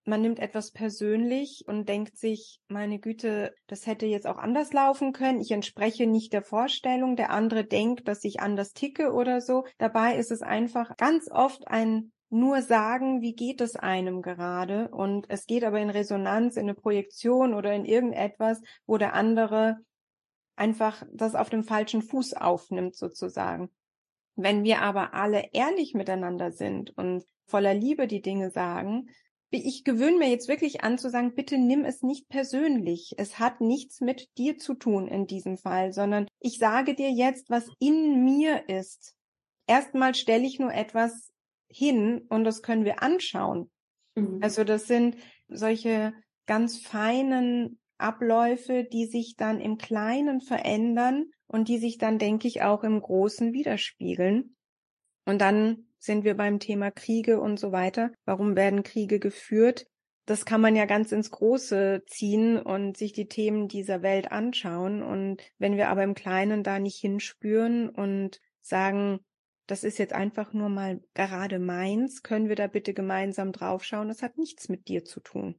[0.04, 5.12] Man nimmt etwas persönlich und denkt sich, meine Güte, das hätte jetzt auch anders laufen
[5.12, 5.40] können.
[5.40, 7.16] Ich entspreche nicht der Vorstellung.
[7.16, 9.64] Der andere denkt, dass ich anders ticke oder so.
[9.78, 15.26] Dabei ist es einfach ganz oft ein nur sagen, wie geht es einem gerade und
[15.28, 19.78] es geht aber in Resonanz, in eine Projektion oder in irgendetwas, wo der andere
[20.54, 23.70] einfach das auf dem falschen Fuß aufnimmt sozusagen.
[24.36, 29.08] Wenn wir aber alle ehrlich miteinander sind und voller Liebe die Dinge sagen,
[29.50, 33.14] ich gewöhne mir jetzt wirklich an zu sagen, bitte nimm es nicht persönlich.
[33.18, 37.50] Es hat nichts mit dir zu tun in diesem Fall, sondern ich sage dir jetzt,
[37.50, 39.16] was in mir ist.
[39.66, 41.32] Erstmal stelle ich nur etwas
[41.68, 43.70] hin und das können wir anschauen.
[44.14, 44.38] Mhm.
[44.40, 45.16] Also das sind
[45.48, 46.12] solche
[46.46, 52.62] ganz feinen Abläufe, die sich dann im Kleinen verändern und die sich dann, denke ich,
[52.62, 54.56] auch im Großen widerspiegeln.
[55.26, 58.10] Und dann sind wir beim Thema Kriege und so weiter.
[58.24, 59.86] Warum werden Kriege geführt?
[60.26, 65.02] Das kann man ja ganz ins Große ziehen und sich die Themen dieser Welt anschauen.
[65.02, 69.20] Und wenn wir aber im Kleinen da nicht hinspüren und sagen,
[69.66, 74.08] das ist jetzt einfach nur mal gerade meins, können wir da bitte gemeinsam draufschauen.
[74.08, 75.54] Das hat nichts mit dir zu tun.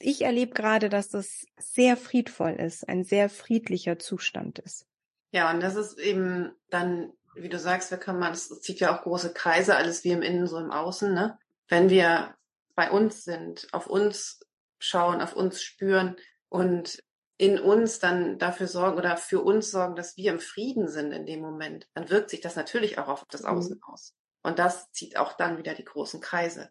[0.00, 4.86] Ich erlebe gerade, dass das sehr friedvoll ist, ein sehr friedlicher Zustand ist.
[5.32, 7.12] Ja, und das ist eben dann,
[7.42, 10.22] wie du sagst, wir können mal, das zieht ja auch große Kreise, alles wie im
[10.22, 11.38] Innen, so im Außen, ne?
[11.68, 12.34] Wenn wir
[12.74, 14.40] bei uns sind, auf uns
[14.78, 16.16] schauen, auf uns spüren
[16.48, 17.02] und
[17.36, 21.26] in uns dann dafür sorgen oder für uns sorgen, dass wir im Frieden sind in
[21.26, 23.44] dem Moment, dann wirkt sich das natürlich auch auf das.
[23.44, 23.82] Außen mhm.
[23.92, 24.14] aus.
[24.42, 26.70] Und das zieht auch dann wieder die großen Kreise.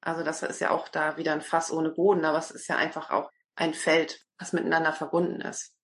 [0.00, 2.76] Also das ist ja auch da wieder ein Fass ohne Boden, aber es ist ja
[2.76, 5.74] einfach auch ein Feld, was miteinander verbunden ist.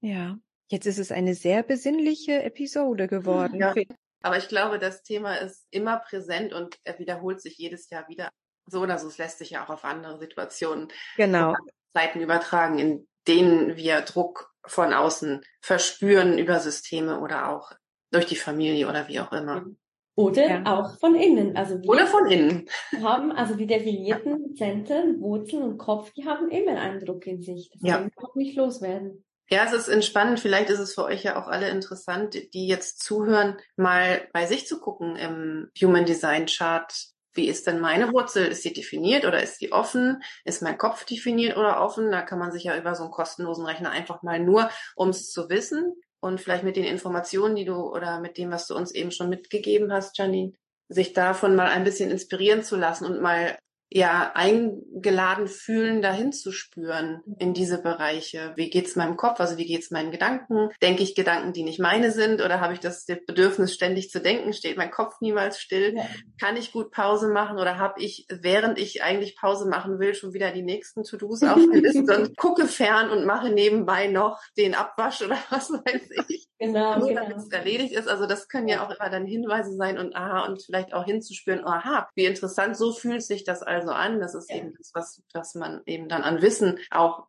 [0.00, 0.36] Ja,
[0.68, 3.58] jetzt ist es eine sehr besinnliche Episode geworden.
[3.58, 3.74] Ja,
[4.22, 8.30] aber ich glaube, das Thema ist immer präsent und er wiederholt sich jedes Jahr wieder.
[8.66, 11.54] So oder so, es lässt sich ja auch auf andere Situationen, genau.
[11.92, 17.72] Zeiten übertragen, in denen wir Druck von außen verspüren über Systeme oder auch
[18.10, 19.60] durch die Familie oder wie auch immer.
[19.60, 19.76] Mhm.
[20.16, 20.62] Oder ja.
[20.66, 21.56] auch von innen.
[21.56, 22.68] Also Oder von innen.
[23.02, 27.68] Haben, also die definierten Zentren, Wurzeln und Kopf, die haben immer einen Druck in sich.
[27.70, 27.98] Das ja.
[27.98, 29.24] kann auch nicht loswerden.
[29.50, 30.40] Ja, es ist entspannend.
[30.40, 34.66] Vielleicht ist es für euch ja auch alle interessant, die jetzt zuhören, mal bei sich
[34.66, 36.92] zu gucken im Human Design Chart.
[37.34, 38.46] Wie ist denn meine Wurzel?
[38.46, 40.22] Ist sie definiert oder ist sie offen?
[40.44, 42.10] Ist mein Kopf definiert oder offen?
[42.10, 45.30] Da kann man sich ja über so einen kostenlosen Rechner einfach mal nur, um es
[45.30, 48.94] zu wissen, und vielleicht mit den Informationen, die du oder mit dem, was du uns
[48.94, 50.54] eben schon mitgegeben hast, Janine,
[50.88, 53.58] sich davon mal ein bisschen inspirieren zu lassen und mal
[53.90, 58.52] ja eingeladen fühlen, dahin zu spüren in diese Bereiche.
[58.56, 59.40] Wie geht's meinem Kopf?
[59.40, 60.70] Also wie geht's meinen Gedanken?
[60.82, 62.40] Denke ich Gedanken, die nicht meine sind?
[62.40, 64.52] Oder habe ich das Bedürfnis, ständig zu denken?
[64.52, 65.94] Steht mein Kopf niemals still?
[65.96, 66.06] Ja.
[66.40, 67.58] Kann ich gut Pause machen?
[67.58, 71.60] Oder habe ich, während ich eigentlich Pause machen will, schon wieder die nächsten To-Dos auf
[71.72, 76.48] der Liste und gucke fern und mache nebenbei noch den Abwasch oder was weiß ich?
[76.64, 77.22] Genau, Nur genau.
[77.22, 78.08] damit es erledigt ist.
[78.08, 81.64] Also das können ja auch immer dann Hinweise sein und aha, und vielleicht auch hinzuspüren,
[81.66, 84.20] aha, wie interessant, so fühlt sich das also an.
[84.20, 84.56] Das ist ja.
[84.56, 87.26] eben das, was, was man eben dann an Wissen auch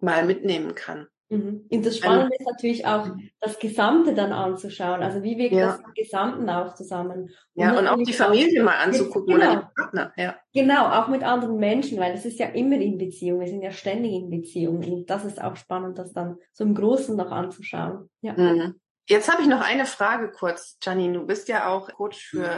[0.00, 1.08] mal mitnehmen kann.
[1.30, 1.66] Mhm.
[1.70, 3.08] Und das Spannende ist natürlich auch,
[3.40, 5.02] das Gesamte dann anzuschauen.
[5.02, 5.66] Also wie wirkt ja.
[5.66, 7.24] das im Gesamten auch zusammen?
[7.54, 10.12] Und ja, und auch die Familie mal anzugucken genau, oder die Partner.
[10.16, 10.36] Ja.
[10.54, 13.40] Genau, auch mit anderen Menschen, weil das ist ja immer in Beziehung.
[13.40, 14.78] Wir sind ja ständig in Beziehung.
[14.78, 18.08] Und das ist auch spannend, das dann so im Großen noch anzuschauen.
[18.22, 18.32] Ja.
[18.32, 18.80] Mhm.
[19.06, 21.18] Jetzt habe ich noch eine Frage kurz, Janine.
[21.18, 22.50] Du bist ja auch Coach für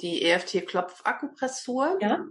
[0.00, 1.98] die EFT-Klopfakupressur.
[2.00, 2.24] Ja.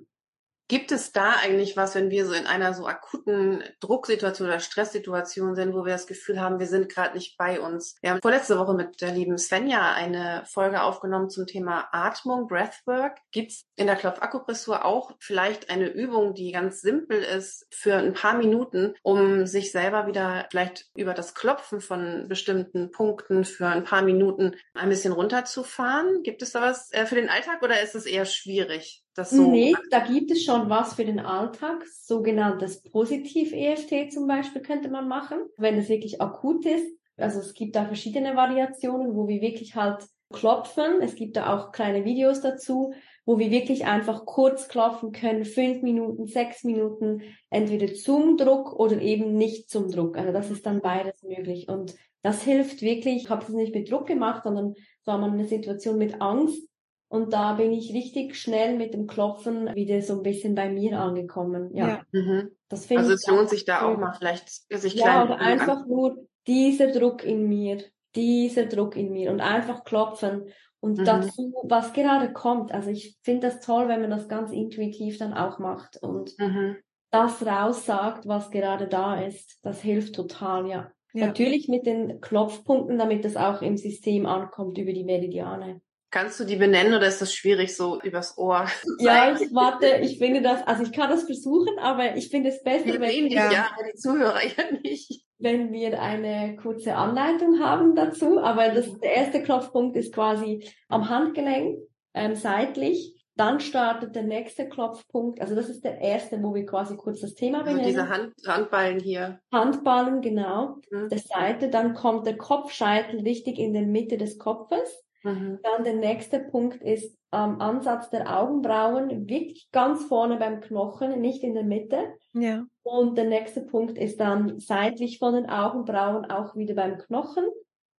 [0.70, 5.56] Gibt es da eigentlich was, wenn wir so in einer so akuten Drucksituation oder Stresssituation
[5.56, 7.96] sind, wo wir das Gefühl haben, wir sind gerade nicht bei uns?
[8.02, 13.18] Wir haben vorletzte Woche mit der lieben Svenja eine Folge aufgenommen zum Thema Atmung, Breathwork.
[13.32, 18.14] Gibt es in der Klopfakupressur auch vielleicht eine Übung, die ganz simpel ist für ein
[18.14, 23.86] paar Minuten, um sich selber wieder vielleicht über das Klopfen von bestimmten Punkten für ein
[23.86, 26.24] paar Minuten ein bisschen runterzufahren?
[26.24, 29.06] Gibt es da was äh, für den Alltag oder ist es eher schwierig?
[29.18, 31.84] Das so nee, da gibt es schon was für den Alltag.
[31.88, 36.86] Sogenanntes Positiv-EFT zum Beispiel könnte man machen, wenn es wirklich akut ist.
[37.18, 41.02] Also es gibt da verschiedene Variationen, wo wir wirklich halt klopfen.
[41.02, 42.94] Es gibt da auch kleine Videos dazu,
[43.26, 49.02] wo wir wirklich einfach kurz klopfen können, fünf Minuten, sechs Minuten, entweder zum Druck oder
[49.02, 50.16] eben nicht zum Druck.
[50.16, 51.68] Also das ist dann beides möglich.
[51.70, 53.24] Und das hilft wirklich.
[53.24, 56.67] Ich habe es nicht mit Druck gemacht, sondern so war man eine Situation mit Angst
[57.10, 61.00] und da bin ich richtig schnell mit dem Klopfen wieder so ein bisschen bei mir
[61.00, 61.74] angekommen.
[61.74, 61.88] Ja.
[61.88, 62.02] ja.
[62.12, 62.52] Mhm.
[62.68, 66.92] Das also es lohnt sich da auch mal vielleicht sich Ja, oder einfach nur dieser
[66.92, 67.82] Druck in mir,
[68.16, 70.50] dieser Druck in mir und einfach klopfen
[70.82, 71.06] und mhm.
[71.06, 72.74] dazu, was gerade kommt.
[72.74, 76.76] Also ich finde das toll, wenn man das ganz intuitiv dann auch macht und mhm.
[77.10, 79.60] das raussagt, was gerade da ist.
[79.64, 80.92] Das hilft total, ja.
[81.14, 81.28] ja.
[81.28, 85.82] Natürlich mit den Klopfpunkten, damit das auch im System ankommt über die Meridiane.
[86.18, 88.66] Kannst du die benennen oder ist das schwierig so übers Ohr?
[89.00, 92.64] Ja, ich warte, ich finde das, also ich kann das versuchen, aber ich finde es
[92.64, 93.52] besser, wir wenn, ja.
[93.52, 95.24] ja, die Zuhörer ja nicht.
[95.38, 98.40] wenn wir eine kurze Anleitung haben dazu.
[98.40, 101.78] Aber das, der erste Klopfpunkt ist quasi am Handgelenk,
[102.16, 103.14] ähm, seitlich.
[103.36, 105.40] Dann startet der nächste Klopfpunkt.
[105.40, 107.82] Also das ist der erste, wo wir quasi kurz das Thema benennen.
[107.82, 109.40] Also diese Hand, Handballen hier.
[109.52, 110.78] Handballen, genau.
[110.90, 111.10] Mhm.
[111.10, 111.70] Der Seite.
[111.70, 115.04] Dann kommt der Kopfscheitel richtig in der Mitte des Kopfes.
[115.24, 115.60] Mhm.
[115.64, 121.44] Dann der nächste Punkt ist am Ansatz der Augenbrauen, wirklich ganz vorne beim Knochen, nicht
[121.44, 121.98] in der Mitte.
[122.34, 122.66] Ja.
[122.84, 127.44] Und der nächste Punkt ist dann seitlich von den Augenbrauen auch wieder beim Knochen.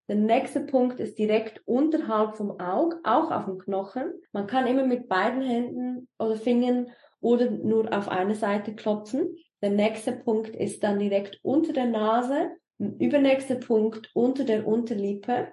[0.08, 4.14] Der nächste Punkt ist direkt unterhalb vom Auge, auch auf dem Knochen.
[4.32, 6.88] Man kann immer mit beiden Händen oder Fingern
[7.20, 9.36] oder nur auf eine Seite klopfen.
[9.60, 12.52] Der nächste Punkt ist dann direkt unter der Nase.
[12.78, 15.48] Übernächster Punkt unter der Unterlippe.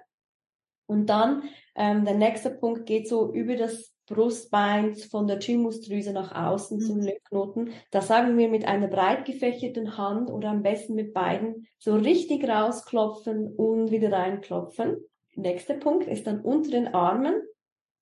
[0.86, 1.42] Und dann
[1.74, 6.82] ähm, der nächste Punkt geht so über das Brustbein von der Thymusdrüse nach außen mhm.
[6.82, 7.70] zum Lymphknoten.
[7.90, 12.48] Da sagen wir mit einer breit gefächerten Hand oder am besten mit beiden so richtig
[12.48, 14.96] rausklopfen und wieder reinklopfen.
[15.34, 17.34] Nächster Punkt ist dann unter den Armen,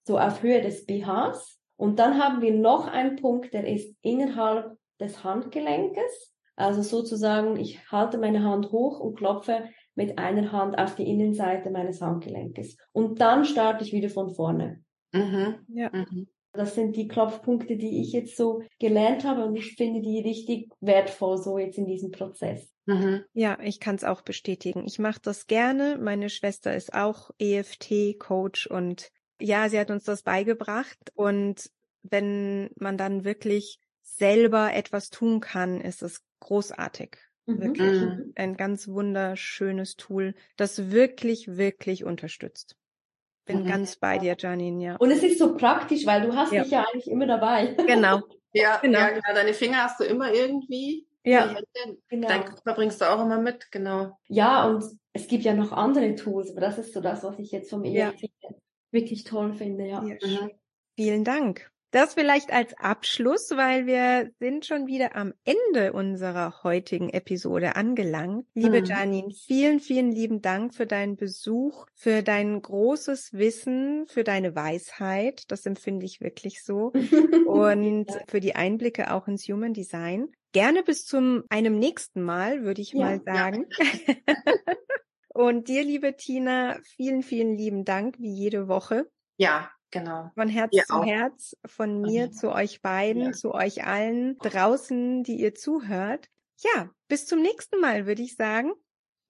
[0.07, 1.59] so auf Höhe des BHs.
[1.77, 6.35] Und dann haben wir noch einen Punkt, der ist innerhalb des Handgelenkes.
[6.55, 9.65] Also sozusagen, ich halte meine Hand hoch und klopfe
[9.95, 12.77] mit einer Hand auf die Innenseite meines Handgelenkes.
[12.93, 14.83] Und dann starte ich wieder von vorne.
[15.13, 15.57] Mhm.
[15.69, 15.91] Ja.
[15.93, 16.29] Mhm.
[16.53, 20.71] Das sind die Klopfpunkte, die ich jetzt so gelernt habe und ich finde die richtig
[20.81, 22.73] wertvoll so jetzt in diesem Prozess.
[22.87, 23.25] Mhm.
[23.33, 24.85] Ja, ich kann es auch bestätigen.
[24.87, 25.99] Ich mache das gerne.
[26.01, 31.13] Meine Schwester ist auch EFT-Coach und ja, sie hat uns das beigebracht.
[31.15, 31.71] Und
[32.03, 37.19] wenn man dann wirklich selber etwas tun kann, ist es großartig.
[37.47, 37.61] Mhm.
[37.61, 38.33] Wirklich mhm.
[38.37, 42.77] ein ganz wunderschönes Tool, das wirklich, wirklich unterstützt.
[43.45, 43.67] Bin mhm.
[43.67, 44.97] ganz bei dir, Janine, ja.
[44.97, 46.63] Und es ist so praktisch, weil du hast ja.
[46.63, 47.75] dich ja eigentlich immer dabei.
[47.87, 48.23] Genau.
[48.53, 48.99] ja, genau.
[48.99, 49.35] ja, genau.
[49.35, 51.07] Deine Finger hast du immer irgendwie.
[51.25, 51.55] Ja.
[52.09, 52.29] Genau.
[52.29, 54.19] Dein Körper bringst du auch immer mit, genau.
[54.29, 57.51] Ja, und es gibt ja noch andere Tools, aber das ist so das, was ich
[57.51, 58.51] jetzt vom EFT ja.
[58.91, 60.03] wirklich toll finde, ja.
[60.05, 60.17] ja.
[60.23, 60.51] Mhm.
[60.97, 61.71] Vielen Dank.
[61.95, 68.49] Das vielleicht als Abschluss, weil wir sind schon wieder am Ende unserer heutigen Episode angelangt.
[68.53, 68.85] Liebe mhm.
[68.85, 75.45] Janine, vielen, vielen lieben Dank für deinen Besuch, für dein großes Wissen, für deine Weisheit.
[75.53, 76.91] Das empfinde ich wirklich so.
[77.47, 80.33] Und für die Einblicke auch ins Human Design.
[80.51, 83.67] Gerne bis zum einem nächsten Mal, würde ich ja, mal sagen.
[83.79, 84.35] Ja.
[85.33, 89.09] Und dir, liebe Tina, vielen, vielen lieben Dank, wie jede Woche.
[89.37, 90.33] Ja, Genau.
[90.35, 91.07] Von Herz ihr zu auch.
[91.07, 92.33] Herz, von mir mhm.
[92.33, 93.33] zu euch beiden, ja.
[93.33, 96.29] zu euch allen draußen, die ihr zuhört.
[96.59, 98.73] Ja, bis zum nächsten Mal, würde ich sagen.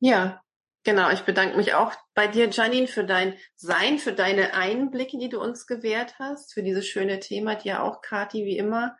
[0.01, 0.43] Ja,
[0.83, 1.11] genau.
[1.11, 5.39] Ich bedanke mich auch bei dir, Janine, für dein Sein, für deine Einblicke, die du
[5.39, 8.97] uns gewährt hast, für dieses schöne Thema, dir auch, Kati, wie immer.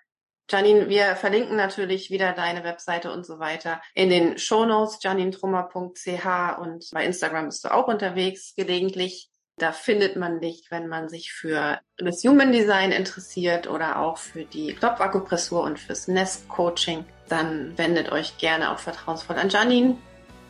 [0.51, 6.91] Janine, wir verlinken natürlich wieder deine Webseite und so weiter in den Shownotes, janintrummer.ch und
[6.93, 9.31] bei Instagram bist du auch unterwegs gelegentlich.
[9.57, 14.45] Da findet man dich, wenn man sich für das Human Design interessiert oder auch für
[14.45, 17.05] die Klopfakupressur und fürs Nest Coaching.
[17.29, 19.97] Dann wendet euch gerne auch vertrauensvoll an Janine.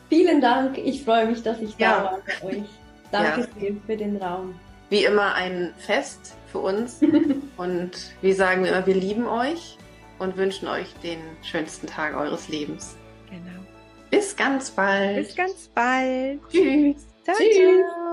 [0.09, 0.79] Vielen Dank.
[0.79, 2.05] Ich freue mich, dass ich da ja.
[2.05, 2.65] war bei euch.
[3.11, 3.47] Danke ja.
[3.61, 4.59] sehr für den Raum.
[4.89, 7.01] Wie immer ein Fest für uns.
[7.59, 7.91] und
[8.23, 9.77] wir sagen immer, wir lieben euch
[10.19, 12.97] und wünschen euch den schönsten Tag eures Lebens.
[13.29, 13.65] Genau.
[14.11, 15.27] Bis ganz bald.
[15.27, 16.41] Bis ganz bald.
[16.51, 17.07] Tschüss.
[17.25, 17.57] Ciao, Tschüss.
[17.57, 18.04] Ciao.